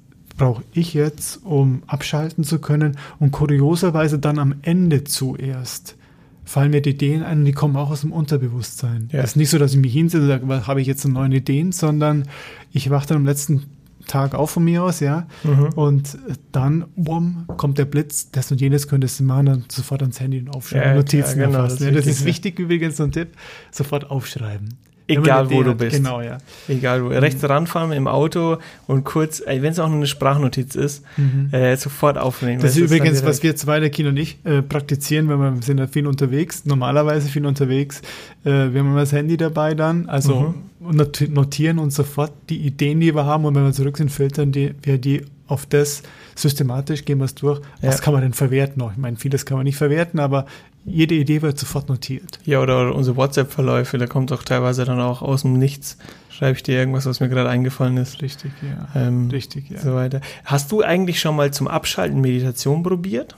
[0.42, 2.96] brauche ich jetzt, um abschalten zu können?
[3.18, 5.96] Und kurioserweise dann am Ende zuerst
[6.44, 9.08] fallen mir die Ideen ein, die kommen auch aus dem Unterbewusstsein.
[9.12, 9.20] Ja.
[9.20, 11.14] Es ist nicht so, dass ich mich hinsetze und sage, was habe ich jetzt eine
[11.14, 12.24] neue Ideen, sondern
[12.72, 13.62] ich wache dann am letzten
[14.08, 15.26] Tag auf von mir aus, ja.
[15.44, 15.68] Mhm.
[15.76, 16.18] Und
[16.50, 20.40] dann, bumm, kommt der Blitz, das und jenes könntest du machen, dann sofort ans Handy
[20.40, 21.76] und aufschreiben, Ja, Notizen klar, genau, erfassen.
[21.78, 23.28] das ja, ist das ist wichtig, wichtig übrigens, so ein Tipp,
[23.70, 24.70] sofort aufschreiben.
[25.06, 25.96] Egal, wo du bist.
[25.96, 26.38] Genau, ja.
[26.68, 27.08] Egal, wo.
[27.08, 31.04] Rechts ranfahren im Auto und kurz, wenn es auch nur eine Sprachnotiz ist,
[31.52, 32.58] äh, sofort aufnehmen.
[32.58, 32.62] Mhm.
[32.62, 35.78] Das ist übrigens, was wir zwei, der Kino und ich, äh, praktizieren, wenn wir sind
[35.78, 38.00] ja viel unterwegs, normalerweise viel unterwegs.
[38.44, 43.00] Äh, wir haben immer das Handy dabei dann, also not notieren uns sofort die Ideen,
[43.00, 46.02] die wir haben und wenn wir zurück sind, filtern die, wir die auf das
[46.34, 47.60] systematisch, gehen wir es durch.
[47.80, 48.00] Was Ja.
[48.04, 48.92] kann man denn verwerten noch?
[48.92, 50.46] Ich meine, vieles kann man nicht verwerten, aber
[50.84, 52.40] jede Idee wird sofort notiert.
[52.44, 55.96] Ja, oder unsere WhatsApp-Verläufe, da kommt auch teilweise dann auch aus dem Nichts,
[56.30, 58.20] schreibe ich dir irgendwas, was mir gerade eingefallen ist.
[58.22, 58.88] Richtig, ja.
[59.00, 59.78] Ähm, Richtig, ja.
[59.78, 60.20] So weiter.
[60.44, 63.32] Hast du eigentlich schon mal zum Abschalten Meditation probiert?
[63.32, 63.36] Ja,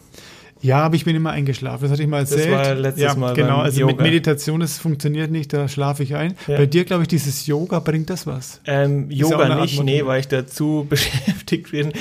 [0.67, 1.83] aber ich bin immer eingeschlafen.
[1.83, 2.53] Das hatte ich mal Das erzählt.
[2.53, 4.03] war letztes ja, Mal Genau, beim also mit Yoga.
[4.03, 6.35] Meditation, das funktioniert nicht, da schlafe ich ein.
[6.47, 6.57] Ja.
[6.57, 8.61] Bei dir, glaube ich, dieses Yoga bringt das was.
[8.67, 10.07] Ähm, ja Yoga nicht, nee, Motivation.
[10.07, 11.93] weil ich dazu beschäftigt bin,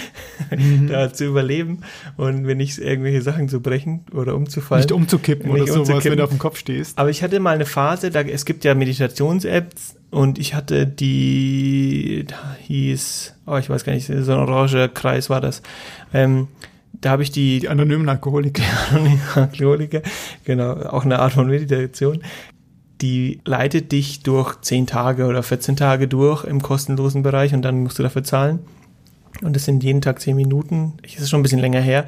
[0.51, 0.87] Mhm.
[0.87, 1.79] da zu überleben
[2.15, 4.81] und wenn nicht irgendwelche Sachen zu brechen oder umzufallen.
[4.83, 6.11] Nicht umzukippen Nicht oder sowas, umzukippen.
[6.11, 6.97] wenn du auf dem Kopf stehst.
[6.97, 12.25] Aber ich hatte mal eine Phase, da es gibt ja Meditations-Apps und ich hatte die,
[12.27, 15.61] da hieß, oh, ich weiß gar nicht, so ein orange Kreis war das.
[16.13, 16.47] Ähm,
[17.03, 18.63] da habe ich die, Die anonymen Alkoholiker.
[19.35, 20.01] Alkoholiker,
[20.45, 22.21] genau, auch eine Art von Meditation.
[23.01, 27.83] Die leitet dich durch 10 Tage oder 14 Tage durch im kostenlosen Bereich und dann
[27.83, 28.59] musst du dafür zahlen.
[29.41, 30.93] Und das sind jeden Tag 10 Minuten.
[31.01, 32.07] Das ist schon ein bisschen länger her.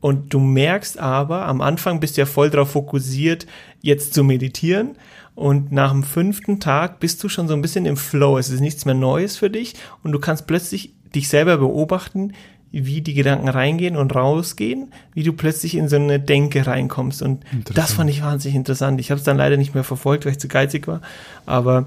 [0.00, 3.46] Und du merkst aber, am Anfang bist du ja voll darauf fokussiert,
[3.82, 4.96] jetzt zu meditieren.
[5.34, 8.38] Und nach dem fünften Tag bist du schon so ein bisschen im Flow.
[8.38, 9.74] Es ist nichts mehr Neues für dich.
[10.02, 12.32] Und du kannst plötzlich dich selber beobachten,
[12.72, 17.22] wie die Gedanken reingehen und rausgehen, wie du plötzlich in so eine Denke reinkommst.
[17.22, 18.98] Und das fand ich wahnsinnig interessant.
[19.00, 21.02] Ich habe es dann leider nicht mehr verfolgt, weil ich zu geizig war.
[21.44, 21.86] Aber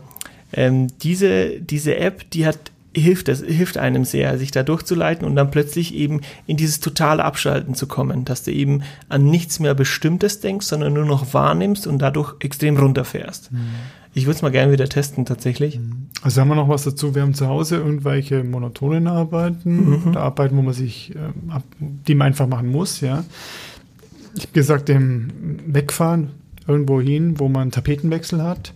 [0.53, 5.35] ähm, diese, diese App, die hat hilft es hilft einem sehr, sich da durchzuleiten und
[5.35, 9.73] dann plötzlich eben in dieses totale Abschalten zu kommen, dass du eben an nichts mehr
[9.73, 13.51] Bestimmtes denkst, sondern nur noch wahrnimmst und dadurch extrem runterfährst.
[14.17, 15.79] Ich würde es mal gerne wieder testen, tatsächlich.
[16.21, 17.13] Also haben wir noch was dazu.
[17.13, 20.17] Wir haben zu Hause irgendwelche monotonen Arbeiten Mhm.
[20.17, 23.25] Arbeiten, wo man sich, ähm, die man einfach machen muss, ja.
[24.35, 25.27] Ich habe gesagt, dem
[25.67, 26.29] Wegfahren
[26.67, 28.73] irgendwo hin, wo man einen Tapetenwechsel hat.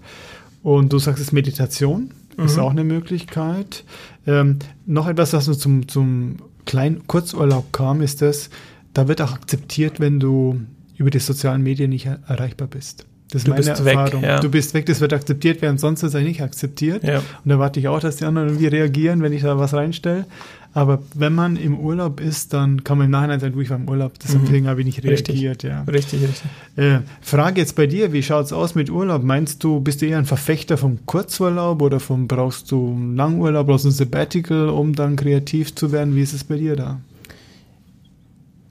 [0.61, 2.11] Und du sagst, es ist Meditation.
[2.37, 2.63] Ist Mhm.
[2.63, 3.83] auch eine Möglichkeit.
[4.27, 8.49] Ähm, noch etwas, was uns zum, zum kleinen Kurzurlaub kam, ist das,
[8.93, 10.59] da wird auch akzeptiert, wenn du
[10.97, 13.05] über die sozialen Medien nicht er erreichbar bist.
[13.31, 14.23] Das ist Du meine bist weg, Erfahrung.
[14.23, 14.39] ja.
[14.39, 17.03] Du bist weg, das wird akzeptiert werden, sonst ist es nicht akzeptiert.
[17.03, 17.17] Ja.
[17.19, 20.25] Und da warte ich auch, dass die anderen irgendwie reagieren, wenn ich da was reinstelle.
[20.73, 23.77] Aber wenn man im Urlaub ist, dann kann man im Nachhinein sagen, du, ich war
[23.77, 25.09] im Urlaub, deswegen habe ich nicht Mhm.
[25.09, 25.35] Richtig.
[25.35, 25.63] reagiert.
[25.63, 25.81] Ja.
[25.83, 26.43] Richtig, richtig.
[26.75, 29.23] Äh, Frage jetzt bei dir, wie schaut's aus mit Urlaub?
[29.23, 33.65] Meinst du, bist du eher ein Verfechter vom Kurzurlaub oder vom brauchst du einen Langurlaub,
[33.65, 36.15] brauchst du ein Sabbatical, um dann kreativ zu werden?
[36.15, 36.99] Wie ist es bei dir da?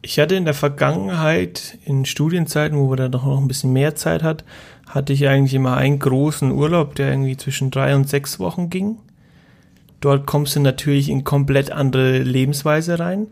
[0.00, 3.96] Ich hatte in der Vergangenheit, in Studienzeiten, wo man dann doch noch ein bisschen mehr
[3.96, 4.44] Zeit hat,
[4.86, 8.98] hatte ich eigentlich immer einen großen Urlaub, der irgendwie zwischen drei und sechs Wochen ging.
[10.00, 13.26] Dort kommst du natürlich in komplett andere Lebensweise rein,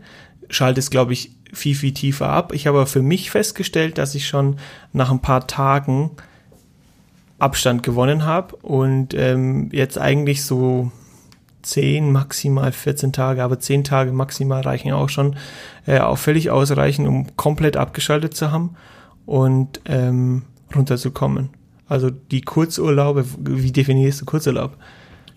[0.49, 2.53] schaltest, glaube ich, viel, viel tiefer ab.
[2.53, 4.57] Ich habe aber für mich festgestellt, dass ich schon
[4.91, 6.11] nach ein paar Tagen
[7.39, 10.91] Abstand gewonnen habe und ähm, jetzt eigentlich so
[11.61, 15.35] 10, maximal 14 Tage, aber 10 Tage maximal reichen auch schon
[15.85, 18.75] äh, auch völlig ausreichen, um komplett abgeschaltet zu haben
[19.25, 20.43] und ähm,
[20.75, 21.49] runterzukommen.
[21.87, 24.77] Also die Kurzurlaube, wie definierst du Kurzurlaub?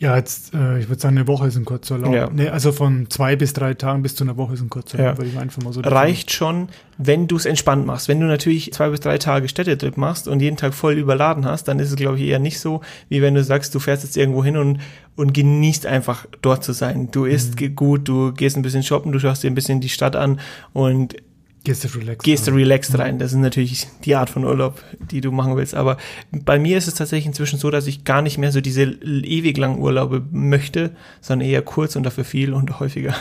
[0.03, 2.15] Ja, jetzt, äh, ich würde sagen, eine Woche ist ein Kurzurlaub.
[2.15, 2.31] Ja.
[2.33, 5.19] Nee, also von zwei bis drei Tagen bis zu einer Woche ist ein Kurzurlaub, Ja.
[5.19, 8.09] würde ich einfach mal so Reicht schon, wenn du es entspannt machst.
[8.09, 11.69] Wenn du natürlich zwei bis drei Tage Städtetrip machst und jeden Tag voll überladen hast,
[11.69, 14.17] dann ist es, glaube ich, eher nicht so, wie wenn du sagst, du fährst jetzt
[14.17, 14.79] irgendwo hin und,
[15.17, 17.11] und genießt einfach dort zu sein.
[17.11, 19.91] Du isst ge- gut, du gehst ein bisschen shoppen, du schaust dir ein bisschen die
[19.91, 20.41] Stadt an
[20.73, 21.15] und
[21.64, 22.23] Gehst du relaxed.
[22.25, 22.59] gehst du rein.
[22.61, 23.18] relaxed rein.
[23.18, 25.75] Das ist natürlich die Art von Urlaub, die du machen willst.
[25.75, 25.99] Aber
[26.33, 29.59] bei mir ist es tatsächlich inzwischen so, dass ich gar nicht mehr so diese ewig
[29.59, 33.14] langen Urlaube möchte, sondern eher kurz und dafür viel und häufiger.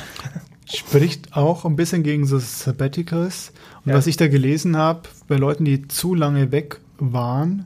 [0.71, 3.51] Spricht auch ein bisschen gegen so Sabbaticals.
[3.83, 3.97] Und Ja.
[3.97, 7.65] was ich da gelesen habe, bei Leuten, die zu lange weg waren,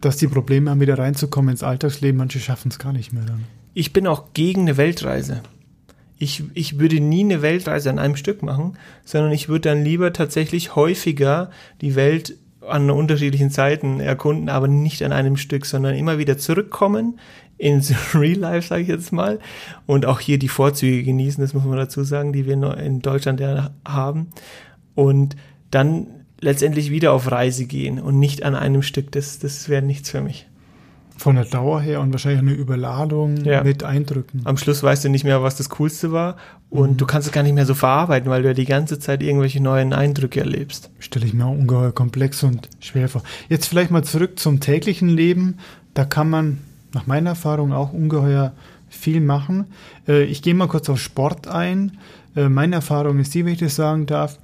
[0.00, 2.18] dass die Probleme haben, wieder reinzukommen ins Alltagsleben.
[2.18, 3.44] Manche schaffen es gar nicht mehr dann.
[3.74, 5.42] Ich bin auch gegen eine Weltreise.
[6.22, 10.12] Ich, ich würde nie eine Weltreise an einem Stück machen, sondern ich würde dann lieber
[10.12, 16.18] tatsächlich häufiger die Welt an unterschiedlichen Zeiten erkunden, aber nicht an einem Stück, sondern immer
[16.18, 17.18] wieder zurückkommen
[17.56, 19.40] ins Real Life, sage ich jetzt mal,
[19.86, 23.40] und auch hier die Vorzüge genießen, das muss man dazu sagen, die wir in Deutschland
[23.40, 24.28] ja haben.
[24.94, 25.36] Und
[25.70, 26.06] dann
[26.40, 29.12] letztendlich wieder auf Reise gehen und nicht an einem Stück.
[29.12, 30.46] Das, das wäre nichts für mich.
[31.20, 33.62] Von der Dauer her und wahrscheinlich eine Überladung ja.
[33.62, 34.40] mit Eindrücken.
[34.44, 36.36] Am Schluss weißt du nicht mehr, was das Coolste war
[36.70, 36.96] und mhm.
[36.96, 39.62] du kannst es gar nicht mehr so verarbeiten, weil du ja die ganze Zeit irgendwelche
[39.62, 40.88] neuen Eindrücke erlebst.
[40.98, 43.22] Stelle ich mir auch ungeheuer komplex und schwer vor.
[43.50, 45.58] Jetzt vielleicht mal zurück zum täglichen Leben.
[45.92, 46.58] Da kann man
[46.94, 48.54] nach meiner Erfahrung auch ungeheuer
[48.88, 49.66] viel machen.
[50.08, 51.98] Äh, ich gehe mal kurz auf Sport ein.
[52.34, 54.38] Äh, meine Erfahrung ist die, wenn ich das sagen darf,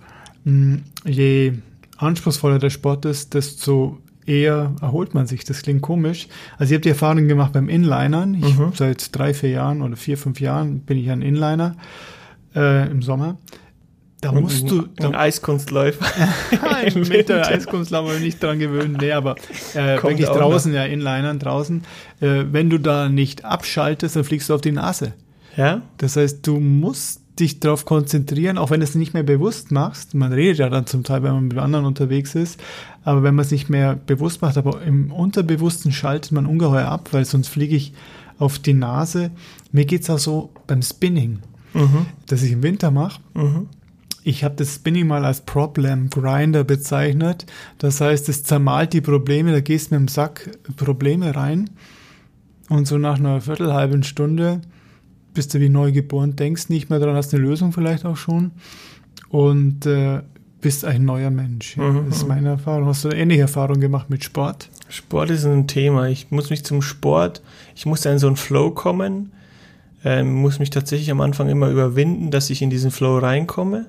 [1.04, 1.54] je
[1.96, 5.44] anspruchsvoller der Sport ist, desto eher erholt man sich.
[5.44, 6.28] Das klingt komisch.
[6.58, 8.34] Also ihr habt die Erfahrung gemacht beim Inlinern.
[8.34, 8.72] Ich mhm.
[8.74, 11.76] seit drei, vier Jahren oder vier, fünf Jahren bin ich ein Inliner
[12.54, 13.38] äh, im Sommer.
[14.20, 14.86] Da und musst du.
[14.98, 16.06] Ein Eiskunstläufer.
[16.74, 18.96] ein Meter Eiskunstläufer nicht dran gewöhnen.
[18.98, 19.36] Nee, aber
[19.74, 20.78] äh, wirklich draußen, noch.
[20.78, 21.82] ja, Inlinern draußen.
[22.20, 25.12] Äh, wenn du da nicht abschaltest, dann fliegst du auf die Nase.
[25.56, 25.82] Ja.
[25.98, 30.14] Das heißt, du musst dich darauf konzentrieren, auch wenn du es nicht mehr bewusst machst.
[30.14, 32.60] Man redet ja dann zum Teil, wenn man mit anderen unterwegs ist,
[33.04, 37.08] aber wenn man es nicht mehr bewusst macht, aber im Unterbewussten schaltet man ungeheuer ab,
[37.12, 37.92] weil sonst fliege ich
[38.38, 39.30] auf die Nase.
[39.72, 41.40] Mir geht es auch so beim Spinning,
[41.74, 42.06] mhm.
[42.26, 43.20] das ich im Winter mache.
[43.34, 43.68] Mhm.
[44.24, 47.46] Ich habe das Spinning mal als Problem Grinder bezeichnet.
[47.78, 51.70] Das heißt, es zermalt die Probleme, da gehst du mit dem Sack Probleme rein
[52.68, 54.62] und so nach einer viertelhalben Stunde
[55.36, 58.50] bist du wie neu geboren, denkst nicht mehr daran, hast eine Lösung vielleicht auch schon
[59.28, 60.22] und äh,
[60.60, 61.76] bist ein neuer Mensch.
[61.76, 62.06] Ja, mhm.
[62.08, 62.28] Das ist mhm.
[62.28, 62.88] meine Erfahrung.
[62.88, 64.68] Hast du eine ähnliche Erfahrung gemacht mit Sport?
[64.88, 66.08] Sport ist ein Thema.
[66.08, 67.42] Ich muss mich zum Sport,
[67.74, 69.32] ich muss da in so einen Flow kommen,
[70.04, 73.86] ähm, muss mich tatsächlich am Anfang immer überwinden, dass ich in diesen Flow reinkomme.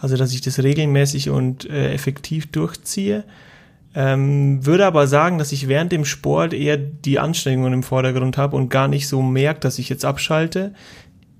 [0.00, 3.24] Also, dass ich das regelmäßig und äh, effektiv durchziehe.
[3.94, 8.56] Ähm, würde aber sagen, dass ich während dem Sport eher die Anstrengungen im Vordergrund habe
[8.56, 10.74] und gar nicht so merke, dass ich jetzt abschalte.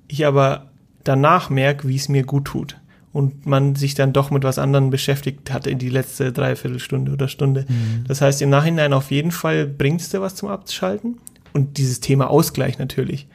[0.08, 0.70] Ich aber
[1.04, 2.76] danach merke, wie es mir gut tut.
[3.12, 7.28] Und man sich dann doch mit was anderem beschäftigt hat in die letzte Dreiviertelstunde oder
[7.28, 7.64] Stunde.
[7.68, 8.04] Mhm.
[8.06, 11.18] Das heißt, im Nachhinein auf jeden Fall bringt es dir was zum Abschalten.
[11.52, 13.26] Und dieses Thema Ausgleich natürlich.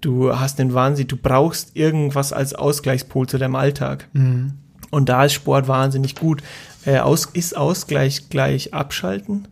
[0.00, 4.08] Du hast den Wahnsinn, du brauchst irgendwas als Ausgleichspol zu deinem Alltag.
[4.12, 4.54] Mhm.
[4.90, 6.42] Und da ist Sport wahnsinnig gut.
[6.86, 9.48] Äh, aus, ist Ausgleich gleich abschalten?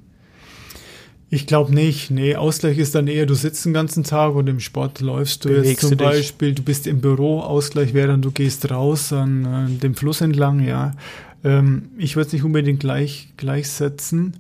[1.31, 2.11] Ich glaube nicht.
[2.11, 5.49] Nee, Ausgleich ist dann eher, du sitzt den ganzen Tag und im Sport läufst du
[5.49, 9.15] Bewegst jetzt zum du Beispiel, du bist im Büro, Ausgleich wäre dann, du gehst raus
[9.15, 10.93] an äh, dem Fluss entlang, ja.
[11.43, 14.35] Ähm, ich würde es nicht unbedingt gleich, gleichsetzen.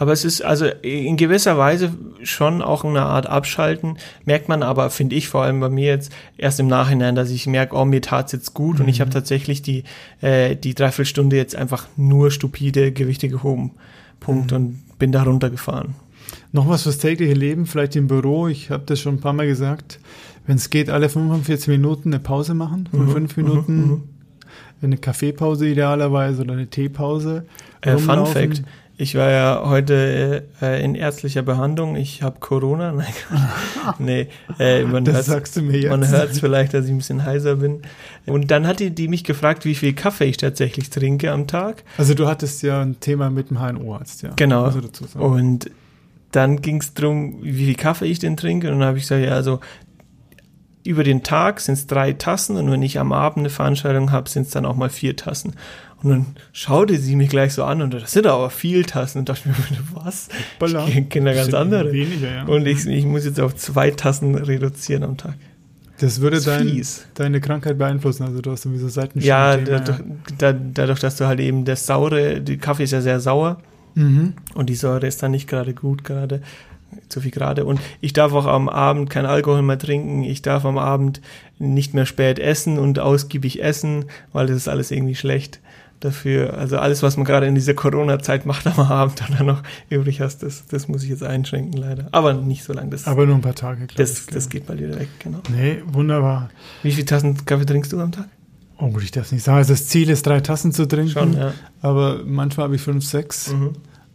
[0.00, 1.90] Aber es ist also in gewisser Weise
[2.22, 3.98] schon auch eine Art Abschalten.
[4.24, 7.48] Merkt man aber, finde ich vor allem bei mir jetzt erst im Nachhinein, dass ich
[7.48, 8.84] merke, oh, mir tat's jetzt gut mhm.
[8.84, 9.14] und ich habe mhm.
[9.14, 9.82] tatsächlich die,
[10.20, 13.72] äh, die Dreiviertelstunde jetzt einfach nur stupide Gewichte gehoben.
[14.20, 14.52] Punkt.
[14.52, 14.56] Mhm.
[14.56, 15.96] Und bin da runtergefahren.
[16.52, 18.46] Noch was fürs tägliche Leben, vielleicht im Büro.
[18.46, 19.98] Ich habe das schon ein paar Mal gesagt.
[20.46, 22.88] Wenn es geht, alle 45 Minuten eine Pause machen.
[22.88, 23.10] Von mhm.
[23.10, 23.76] fünf Minuten.
[23.76, 23.90] Mhm.
[23.90, 24.02] mhm.
[24.80, 27.46] Eine Kaffeepause idealerweise oder eine Teepause.
[27.80, 28.62] Äh, Fun Fact
[29.00, 31.94] ich war ja heute äh, in ärztlicher Behandlung.
[31.94, 32.92] Ich habe Corona.
[32.92, 33.06] Nein,
[34.00, 34.26] nee,
[34.58, 35.56] äh, man das jetzt.
[35.56, 37.82] Man hört es vielleicht, dass ich ein bisschen heiser bin.
[38.26, 41.84] Und dann hat die, die mich gefragt, wie viel Kaffee ich tatsächlich trinke am Tag.
[41.96, 44.30] Also du hattest ja ein Thema mit dem HNO-Arzt, ja.
[44.34, 44.68] Genau.
[45.14, 45.70] Und
[46.32, 48.66] dann ging es darum, wie viel Kaffee ich denn trinke.
[48.72, 49.60] Und dann habe ich gesagt, ja, also
[50.82, 54.28] über den Tag sind es drei Tassen und wenn ich am Abend eine Veranstaltung habe,
[54.28, 55.52] sind es dann auch mal vier Tassen.
[56.02, 59.20] Und dann schaute sie mich gleich so an und das sind aber viel Tassen.
[59.20, 59.54] Und dachte mir,
[59.94, 60.28] was?
[60.86, 61.92] Ich kenne da ganz andere.
[61.92, 62.44] Weniger, ja.
[62.44, 65.34] Und ich, ich muss jetzt auf zwei Tassen reduzieren am Tag.
[66.00, 66.84] Das würde das dein,
[67.14, 69.18] deine Krankheit beeinflussen, also du hast sowieso Seiten.
[69.20, 69.98] Ja, dadurch,
[70.40, 70.52] ja.
[70.52, 73.58] dadurch, dass du halt eben der saure, die Kaffee ist ja sehr sauer
[73.96, 74.34] mhm.
[74.54, 76.40] und die Säure ist dann nicht gerade gut gerade
[77.08, 77.64] zu viel gerade.
[77.64, 80.22] Und ich darf auch am Abend kein Alkohol mehr trinken.
[80.22, 81.20] Ich darf am Abend
[81.58, 85.60] nicht mehr spät essen und ausgiebig essen, weil das ist alles irgendwie schlecht
[86.00, 86.54] dafür.
[86.58, 90.20] Also alles, was man gerade in dieser Corona-Zeit macht am Abend und dann noch übrig
[90.20, 92.08] hast, das, das muss ich jetzt einschränken, leider.
[92.12, 92.96] Aber nicht so lange.
[93.04, 94.26] Aber nur ein paar Tage, glaube das, ich.
[94.26, 95.40] Das geht bald wieder weg, genau.
[95.54, 96.50] Nee, wunderbar.
[96.82, 98.28] Wie viele Tassen Kaffee trinkst du am Tag?
[98.78, 99.58] Oh, ich darf nicht sagen.
[99.58, 101.10] Also das Ziel ist, drei Tassen zu trinken.
[101.10, 101.52] Schon, ja.
[101.82, 103.52] Aber manchmal habe ich fünf, sechs.
[103.52, 103.72] Mhm.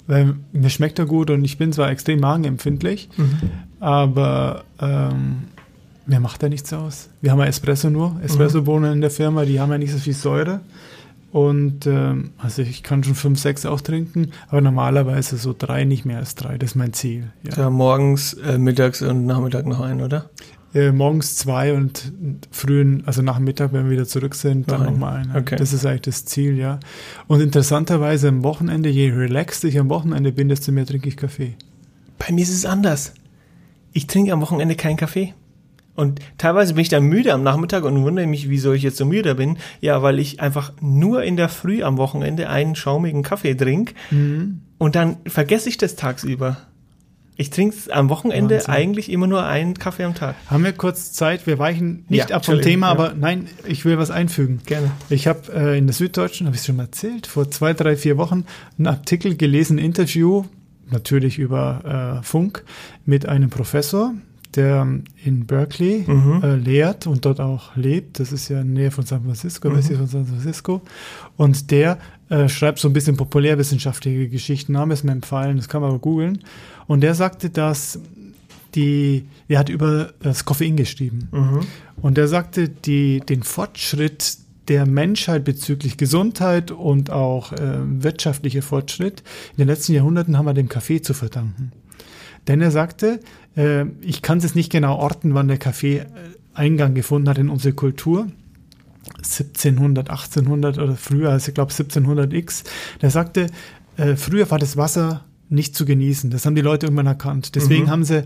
[0.07, 3.39] Weil mir schmeckt er gut und ich bin zwar extrem magenempfindlich, mhm.
[3.79, 5.45] aber ähm,
[6.05, 7.09] mir macht er nichts aus.
[7.21, 10.13] Wir haben ja Espresso nur, Espresso-Bohnen in der Firma, die haben ja nicht so viel
[10.13, 10.59] Säure.
[11.33, 16.05] Und ähm, also ich kann schon fünf, sechs auch trinken, aber normalerweise so drei, nicht
[16.05, 16.57] mehr als drei.
[16.57, 17.31] Das ist mein Ziel.
[17.43, 20.29] Ja, ja morgens, äh, mittags und Nachmittag noch ein, oder?
[20.73, 22.11] äh, morgens zwei und
[22.51, 25.35] frühen, also nach dem Mittag, wenn wir wieder zurück sind, dann nochmal einen.
[25.35, 25.55] Okay.
[25.55, 26.79] Das ist eigentlich das Ziel, ja.
[27.27, 31.55] Und interessanterweise am Wochenende, je relaxed ich am Wochenende bin, desto mehr trinke ich Kaffee.
[32.17, 33.13] Bei mir ist es anders.
[33.91, 35.33] Ich trinke am Wochenende keinen Kaffee.
[35.95, 39.05] Und teilweise bin ich dann müde am Nachmittag und wundere mich, wieso ich jetzt so
[39.05, 39.57] müde bin.
[39.79, 43.93] Ja, weil ich einfach nur in der Früh am Wochenende einen schaumigen Kaffee trinke
[44.79, 46.57] und dann vergesse ich das tagsüber.
[47.35, 48.73] Ich trinke am Wochenende Wahnsinn.
[48.73, 50.35] eigentlich immer nur einen Kaffee am Tag.
[50.47, 51.47] Haben wir kurz Zeit?
[51.47, 52.91] Wir weichen nicht Ja, ab vom Thema, ja.
[52.91, 54.61] aber nein, ich will was einfügen.
[54.67, 54.91] Gerne.
[55.09, 58.17] Ich habe äh, in der Süddeutschen, habe ich schon mal erzählt, vor zwei, drei, vier
[58.17, 58.45] Wochen
[58.77, 60.43] einen Artikel gelesen, ein Interview,
[60.91, 62.63] natürlich über äh, Funk,
[63.05, 64.13] mit einem Professor,
[64.55, 64.87] der
[65.23, 66.05] in Berkeley
[66.41, 68.19] äh, lehrt und dort auch lebt.
[68.19, 70.81] Das ist ja in der Nähe von San Francisco, westlich von San Francisco.
[71.37, 71.97] Und der
[72.29, 75.99] äh, schreibt so ein bisschen populärwissenschaftliche Geschichten, Name ist mir empfallen, das kann man aber
[75.99, 76.39] googeln.
[76.87, 77.99] Und der sagte, dass
[78.75, 81.29] die, er hat über das Koffein geschrieben.
[82.01, 84.37] Und er sagte, die, den Fortschritt
[84.67, 90.53] der Menschheit bezüglich Gesundheit und auch äh, wirtschaftlicher Fortschritt in den letzten Jahrhunderten haben wir
[90.53, 91.71] dem Kaffee zu verdanken.
[92.47, 93.19] Denn er sagte,
[93.55, 96.05] äh, ich kann es nicht genau orten, wann der Kaffee äh,
[96.53, 98.27] Eingang gefunden hat in unsere Kultur.
[99.17, 102.63] 1700, 1800 oder früher, also ich glaube 1700 X.
[103.01, 103.47] Der sagte,
[103.97, 106.29] äh, früher war das Wasser nicht zu genießen.
[106.31, 107.55] Das haben die Leute irgendwann erkannt.
[107.55, 108.25] Deswegen haben sie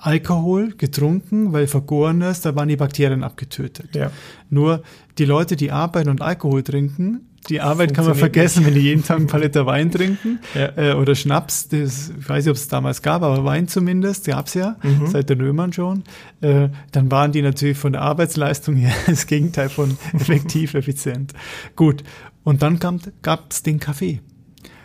[0.00, 3.94] Alkohol getrunken, weil vergorenes, da waren die Bakterien abgetötet.
[3.94, 4.10] Ja.
[4.48, 4.82] Nur
[5.18, 9.02] die Leute, die arbeiten und Alkohol trinken, die Arbeit kann man vergessen, wenn die jeden
[9.02, 10.76] Tag ein paar Liter Wein trinken Ja.
[10.76, 11.68] äh, oder Schnaps.
[11.68, 15.06] Das, ich weiß nicht, ob es damals gab, aber Wein zumindest gab's ja, Mhm.
[15.06, 16.04] seit den Römern schon.
[16.42, 21.32] Äh, dann waren die natürlich von der Arbeitsleistung her das Gegenteil von effektiv, effizient.
[21.76, 22.04] Gut,
[22.44, 22.78] und dann
[23.22, 24.20] gab es den Kaffee.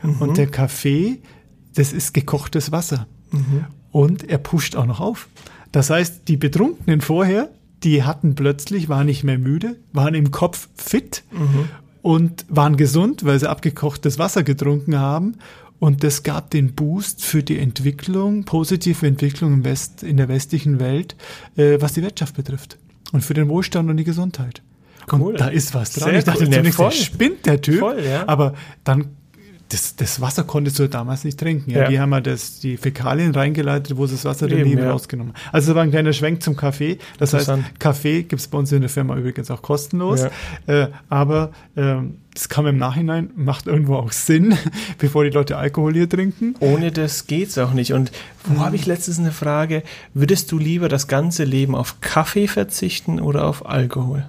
[0.02, 0.16] Mhm.
[0.22, 1.22] Und der Kaffee,
[1.76, 3.08] das ist gekochtes Wasser.
[3.32, 3.66] Mhm.
[3.92, 5.28] Und er pusht auch noch auf.
[5.72, 7.50] Das heißt, die Betrunkenen vorher,
[7.84, 11.24] die hatten plötzlich, waren nicht mehr müde, waren im Kopf fit
[12.06, 15.38] und waren gesund, weil sie abgekochtes Wasser getrunken haben.
[15.80, 20.80] Und das gab den Boost für die Entwicklung, positive Entwicklung im West, in der westlichen
[20.80, 21.16] Welt,
[21.58, 22.78] äh, was die Wirtschaft betrifft.
[23.12, 24.62] Und für den Wohlstand und die Gesundheit.
[25.12, 25.32] Cool.
[25.32, 26.10] Und da ist was dran.
[26.10, 26.54] Sehr ich dachte cool.
[26.54, 27.80] Ja, zunächst, der spinnt der Typ.
[27.80, 28.28] Voll, ja.
[28.28, 29.08] Aber dann,
[29.70, 31.72] das, das Wasser konntest du damals nicht trinken.
[31.72, 31.84] Ja?
[31.84, 31.90] Ja.
[31.90, 34.92] Die haben ja das, die Fäkalien reingeleitet, wo sie das Wasser Eben, daneben ja.
[34.92, 35.34] rausgenommen.
[35.52, 37.00] Also das war ein kleiner Schwenk zum Kaffee.
[37.18, 37.52] Das heißt.
[37.80, 40.26] Kaffee gibt es bei uns in der Firma übrigens auch kostenlos.
[40.68, 44.58] Äh, aber ähm, das kam im Nachhinein, macht irgendwo auch Sinn,
[44.98, 46.56] bevor die Leute Alkohol hier trinken.
[46.60, 47.94] Ohne das geht's auch nicht.
[47.94, 48.12] Und
[48.44, 49.84] wo habe ich letztens eine Frage?
[50.14, 54.28] Würdest du lieber das ganze Leben auf Kaffee verzichten oder auf Alkohol?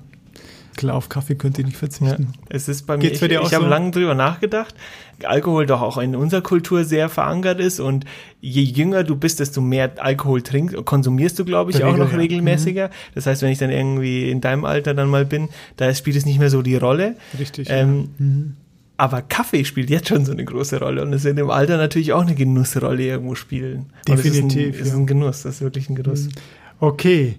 [0.77, 1.79] Klar, auf Kaffee könnt ihr nicht Ja.
[1.79, 2.33] verzichten.
[2.49, 3.71] Es ist bei mir, Geht's ich, ich habe so?
[3.71, 4.75] lange drüber nachgedacht.
[5.25, 8.05] Alkohol doch auch in unserer Kultur sehr verankert ist und
[8.43, 12.05] je jünger du bist, desto mehr Alkohol trinkst, konsumierst du, glaube ich, Der auch Regel,
[12.05, 12.17] noch ja.
[12.17, 12.21] Mhm.
[12.21, 12.91] regelmäßiger.
[13.15, 16.27] Das heißt, wenn ich dann irgendwie in deinem Alter dann mal bin, da spielt es
[16.27, 17.17] nicht mehr so die Rolle.
[17.39, 17.69] Richtig.
[17.71, 18.25] Ähm, ja.
[18.27, 18.57] Mhm.
[18.99, 22.13] Aber Kaffee spielt jetzt schon so eine große Rolle und es wird im Alter natürlich
[22.15, 23.87] auch eine Genussrolle irgendwo spielen.
[24.09, 24.97] Und Definitiv, Es ist ein, es ist ja.
[24.99, 26.29] ein Genuss, das ist wirklich ein Genuss.
[26.81, 27.37] Okay.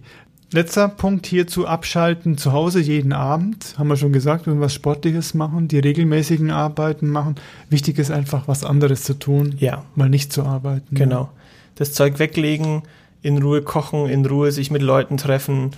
[0.51, 3.75] Letzter Punkt hierzu abschalten zu Hause jeden Abend.
[3.77, 7.35] Haben wir schon gesagt, irgendwas Sportliches machen, die regelmäßigen Arbeiten machen.
[7.69, 10.95] Wichtig ist einfach, was anderes zu tun, Ja, mal nicht zu arbeiten.
[10.95, 11.29] genau.
[11.75, 12.83] Das Zeug weglegen,
[13.21, 15.71] in Ruhe kochen, in Ruhe sich mit Leuten treffen.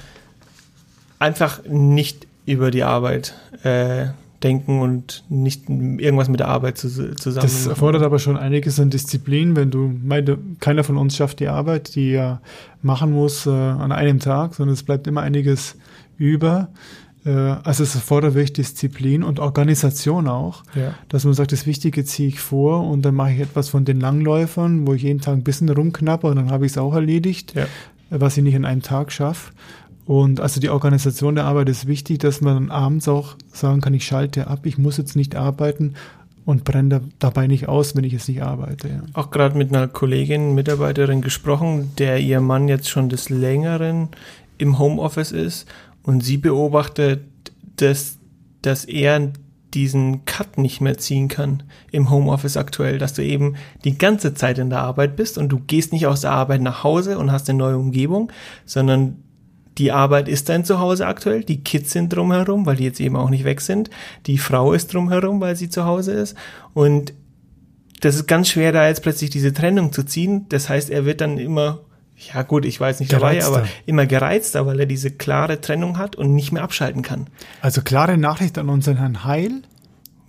[1.17, 4.07] Einfach nicht über die Arbeit äh,
[4.43, 7.41] denken und nicht irgendwas mit der Arbeit zu, zusammen.
[7.41, 11.47] Das erfordert aber schon einiges an Disziplin, wenn du, meine, keiner von uns schafft die
[11.47, 12.41] Arbeit, die er
[12.81, 15.75] machen muss äh, an einem Tag, sondern es bleibt immer einiges
[16.17, 16.69] über.
[17.25, 20.93] Äh, also es erfordert wirklich Disziplin und Organisation auch, ja.
[21.09, 23.99] dass man sagt, das Wichtige ziehe ich vor und dann mache ich etwas von den
[23.99, 27.53] Langläufern, wo ich jeden Tag ein bisschen rumknappe und dann habe ich es auch erledigt,
[27.55, 27.65] Ja.
[28.09, 29.51] was ich nicht in einem Tag schaffe.
[30.09, 34.07] Und also die Organisation der Arbeit ist wichtig, dass man abends auch sagen kann, ich
[34.07, 35.93] schalte ab, ich muss jetzt nicht arbeiten
[36.45, 38.87] und brenne da, dabei nicht aus, wenn ich jetzt nicht arbeite.
[38.87, 39.01] Ja.
[39.13, 44.07] Auch gerade mit einer Kollegin, Mitarbeiterin gesprochen, der ihr Mann jetzt schon des Längeren
[44.57, 45.67] im Homeoffice ist
[46.01, 47.21] und sie beobachtet,
[47.75, 48.17] dass,
[48.63, 49.31] dass er
[49.75, 54.57] diesen Cut nicht mehr ziehen kann im Homeoffice aktuell, dass du eben die ganze Zeit
[54.57, 57.47] in der Arbeit bist und du gehst nicht aus der Arbeit nach Hause und hast
[57.47, 58.31] eine neue Umgebung,
[58.65, 59.17] sondern
[59.79, 63.29] die Arbeit ist dein Zuhause aktuell, die Kids sind drumherum, weil die jetzt eben auch
[63.29, 63.89] nicht weg sind,
[64.27, 66.35] die Frau ist drumherum, weil sie zu Hause ist
[66.73, 67.13] und
[68.01, 70.45] das ist ganz schwer, da jetzt plötzlich diese Trennung zu ziehen.
[70.49, 71.81] Das heißt, er wird dann immer,
[72.33, 76.15] ja gut, ich jetzt nicht dabei, aber immer gereizter, weil er diese klare Trennung hat
[76.15, 77.27] und nicht mehr abschalten kann.
[77.61, 79.63] Also klare Nachricht an unseren Herrn Heil.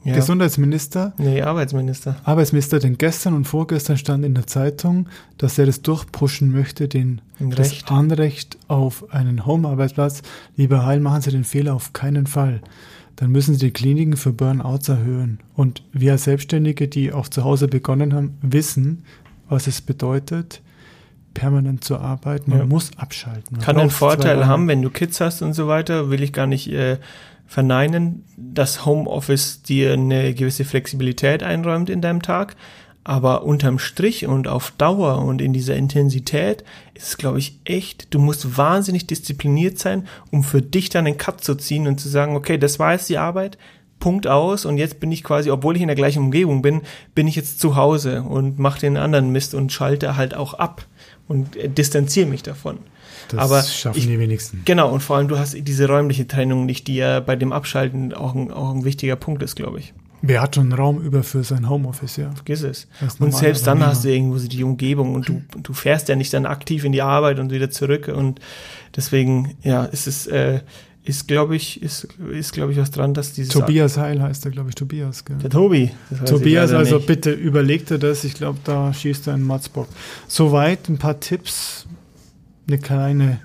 [0.03, 0.15] Ja.
[0.15, 2.17] Gesundheitsminister, Nee, Arbeitsminister.
[2.25, 7.21] Arbeitsminister, denn gestern und vorgestern stand in der Zeitung, dass er das durchpushen möchte, den
[7.39, 7.91] das Recht.
[7.91, 10.23] Anrecht auf einen Home-Arbeitsplatz.
[10.57, 12.63] Lieber Heil, machen Sie den Fehler auf keinen Fall.
[13.17, 15.41] Dann müssen Sie die Kliniken für Burnouts erhöhen.
[15.55, 19.05] Und wir als Selbstständige, die auch zu Hause begonnen haben, wissen,
[19.51, 20.63] was es bedeutet,
[21.35, 22.51] permanent zu arbeiten.
[22.51, 22.65] Man Ja.
[22.67, 23.57] muss abschalten.
[23.57, 26.47] Man Kann einen Vorteil haben, wenn du Kids hast und so weiter, will ich gar
[26.47, 26.97] nicht äh,
[27.51, 32.55] verneinen, dass Homeoffice dir eine gewisse Flexibilität einräumt in deinem Tag.
[33.03, 36.63] Aber unterm Strich und auf Dauer und in dieser Intensität
[36.95, 41.19] ist es, glaube ich, echt, du musst wahnsinnig diszipliniert sein, um für dich dann einen
[41.19, 43.59] Cut zu ziehen und zu sagen, okay, das war jetzt die Arbeit,
[43.99, 46.83] Punkt aus und jetzt bin ich quasi, obwohl ich in der gleichen Umgebung bin,
[47.17, 50.87] bin ich jetzt zu Hause und mache den anderen Mist und schalte halt auch ab
[51.27, 52.79] und äh, distanziere mich davon.
[53.29, 54.63] Das Aber schaffen ich- die wenigsten.
[54.65, 58.13] Genau, und vor allem du hast diese räumliche Trennung nicht, die ja bei dem Abschalten
[58.15, 59.93] auch ein, auch ein wichtiger Punkt ist, glaube ich.
[60.23, 62.31] Wer hat schon Raum über für sein Homeoffice, ja?
[62.33, 62.89] Vergiss es.
[63.19, 66.35] Und selbst dann hast du irgendwo so die Umgebung und du, du fährst ja nicht
[66.35, 68.39] dann aktiv in die Arbeit und wieder zurück und
[68.95, 70.61] deswegen, ja, es ist, äh,
[71.05, 74.51] ist glaube ich, ist, ist glaube ich was dran, dass dieses Tobias Heil heißt er,
[74.51, 75.25] glaube ich, Tobias.
[75.25, 75.37] Gell?
[75.39, 75.91] der Tobi.
[76.27, 77.07] Tobias, also nicht.
[77.07, 78.23] bitte überleg dir das.
[78.25, 79.89] Ich glaube, da schießt er einen Matzbock.
[80.29, 81.87] Soweit ein paar Tipps,
[82.73, 83.41] eine kleine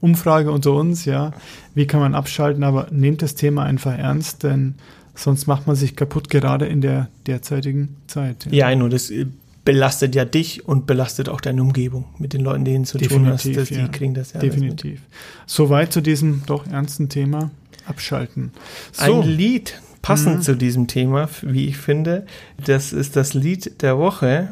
[0.00, 1.32] Umfrage unter uns, ja.
[1.74, 4.74] Wie kann man abschalten, aber nehmt das Thema einfach ernst, denn
[5.14, 8.46] sonst macht man sich kaputt, gerade in der derzeitigen Zeit.
[8.50, 9.26] Ja, nur das äh,
[9.64, 13.26] belastet ja dich und belastet auch deine Umgebung mit den Leuten, denen du zu tun
[13.26, 13.84] hast, Definitiv, dass ja.
[13.84, 14.40] die kriegen das ja.
[14.40, 15.00] Definitiv.
[15.46, 17.50] Soweit zu diesem doch ernsten Thema
[17.86, 18.52] abschalten.
[18.92, 20.42] So, Ein Lied passend Mhm.
[20.42, 22.26] zu diesem Thema, wie ich finde,
[22.64, 24.48] das ist das Lied der Woche,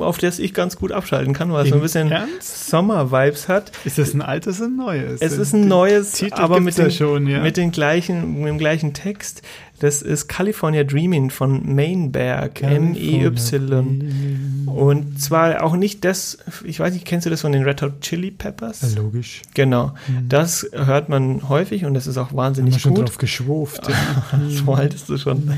[0.00, 2.12] auf das ich ganz gut abschalten kann, weil es so ein bisschen?
[2.40, 3.72] Sommer-Vibes hat.
[3.84, 5.20] ist das ein altes oder ein neues?
[5.20, 7.40] Es ist ein neues, Titel aber mit, den, schon, ja.
[7.40, 9.42] mit, den gleichen, mit dem gleichen Text.
[9.80, 14.64] Das ist California Dreaming von Mainberg, M-E-Y.
[14.66, 18.00] Und zwar auch nicht das, ich weiß nicht, kennst du das von den Red Hot
[18.02, 18.82] Chili Peppers?
[18.94, 19.42] Ja, logisch.
[19.54, 19.92] Genau,
[20.28, 23.08] das hört man häufig und das ist auch Haben wir wahnsinnig schon gut.
[23.08, 23.88] drauf geschwuft.
[23.88, 24.40] ja.
[24.48, 25.50] so alt ist du schon.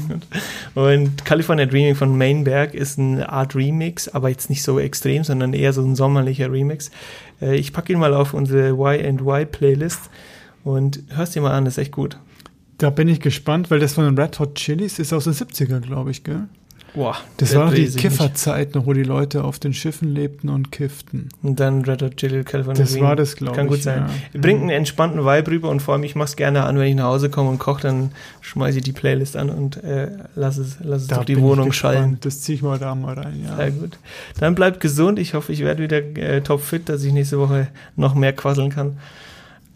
[0.75, 5.53] Und California Dreaming von Mainberg ist eine Art Remix, aber jetzt nicht so extrem, sondern
[5.53, 6.91] eher so ein sommerlicher Remix.
[7.41, 10.01] Äh, Ich packe ihn mal auf unsere Y&Y Playlist
[10.65, 12.19] und hörst dir mal an, das ist echt gut.
[12.83, 15.79] Da bin ich gespannt, weil das von den Red Hot Chilis ist aus den 70er,
[15.79, 16.49] glaube ich, gell?
[16.95, 17.89] Boah, Das war noch die.
[17.89, 21.29] Kifferzeit noch, wo die Leute auf den Schiffen lebten und kifften.
[21.45, 23.57] Und dann Red Hot Chili California Das war das, glaube ich.
[23.57, 24.09] Kann gut sein.
[24.35, 24.41] Ja.
[24.41, 27.05] Bringt einen entspannten Vibe rüber und vor allem, ich mach's gerne an, wenn ich nach
[27.05, 28.11] Hause komme und koche, dann
[28.41, 31.71] schmeiße ich die Playlist an und äh, lass es, lass es Da durch die Wohnung
[31.71, 32.19] schallen.
[32.21, 33.57] Das ziehe ich mal da mal rein, ja.
[33.57, 33.97] Sehr gut.
[34.41, 35.21] Dann bleibt gesund.
[35.21, 38.99] Ich hoffe, ich werde wieder äh, topfit, dass ich nächste Woche noch mehr quasseln kann.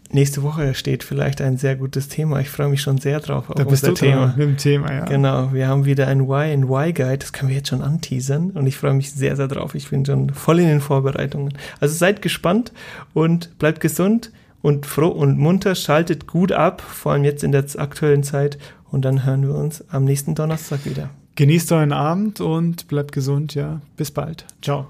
[0.09, 2.39] Nächste Woche steht vielleicht ein sehr gutes Thema.
[2.39, 4.27] Ich freue mich schon sehr drauf auf Da bist unser du Thema.
[4.37, 5.05] Mit dem Thema, ja.
[5.05, 8.93] Genau, wir haben wieder ein Y&Y-Guide, das können wir jetzt schon anteasern und ich freue
[8.93, 9.75] mich sehr, sehr drauf.
[9.75, 11.53] Ich bin schon voll in den Vorbereitungen.
[11.79, 12.71] Also seid gespannt
[13.13, 14.31] und bleibt gesund
[14.61, 18.57] und froh und munter, schaltet gut ab, vor allem jetzt in der aktuellen Zeit
[18.89, 21.09] und dann hören wir uns am nächsten Donnerstag wieder.
[21.35, 23.81] Genießt euren Abend und bleibt gesund, ja.
[23.95, 24.45] Bis bald.
[24.61, 24.87] Ciao.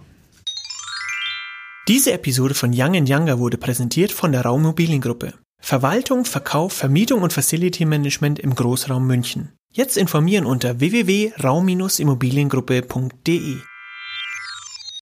[1.87, 5.35] Diese Episode von Young Younger wurde präsentiert von der Raummobiliengruppe.
[5.61, 9.53] Verwaltung, Verkauf, Vermietung und Facility Management im Großraum München.
[9.71, 13.55] Jetzt informieren unter www.raum-immobiliengruppe.de.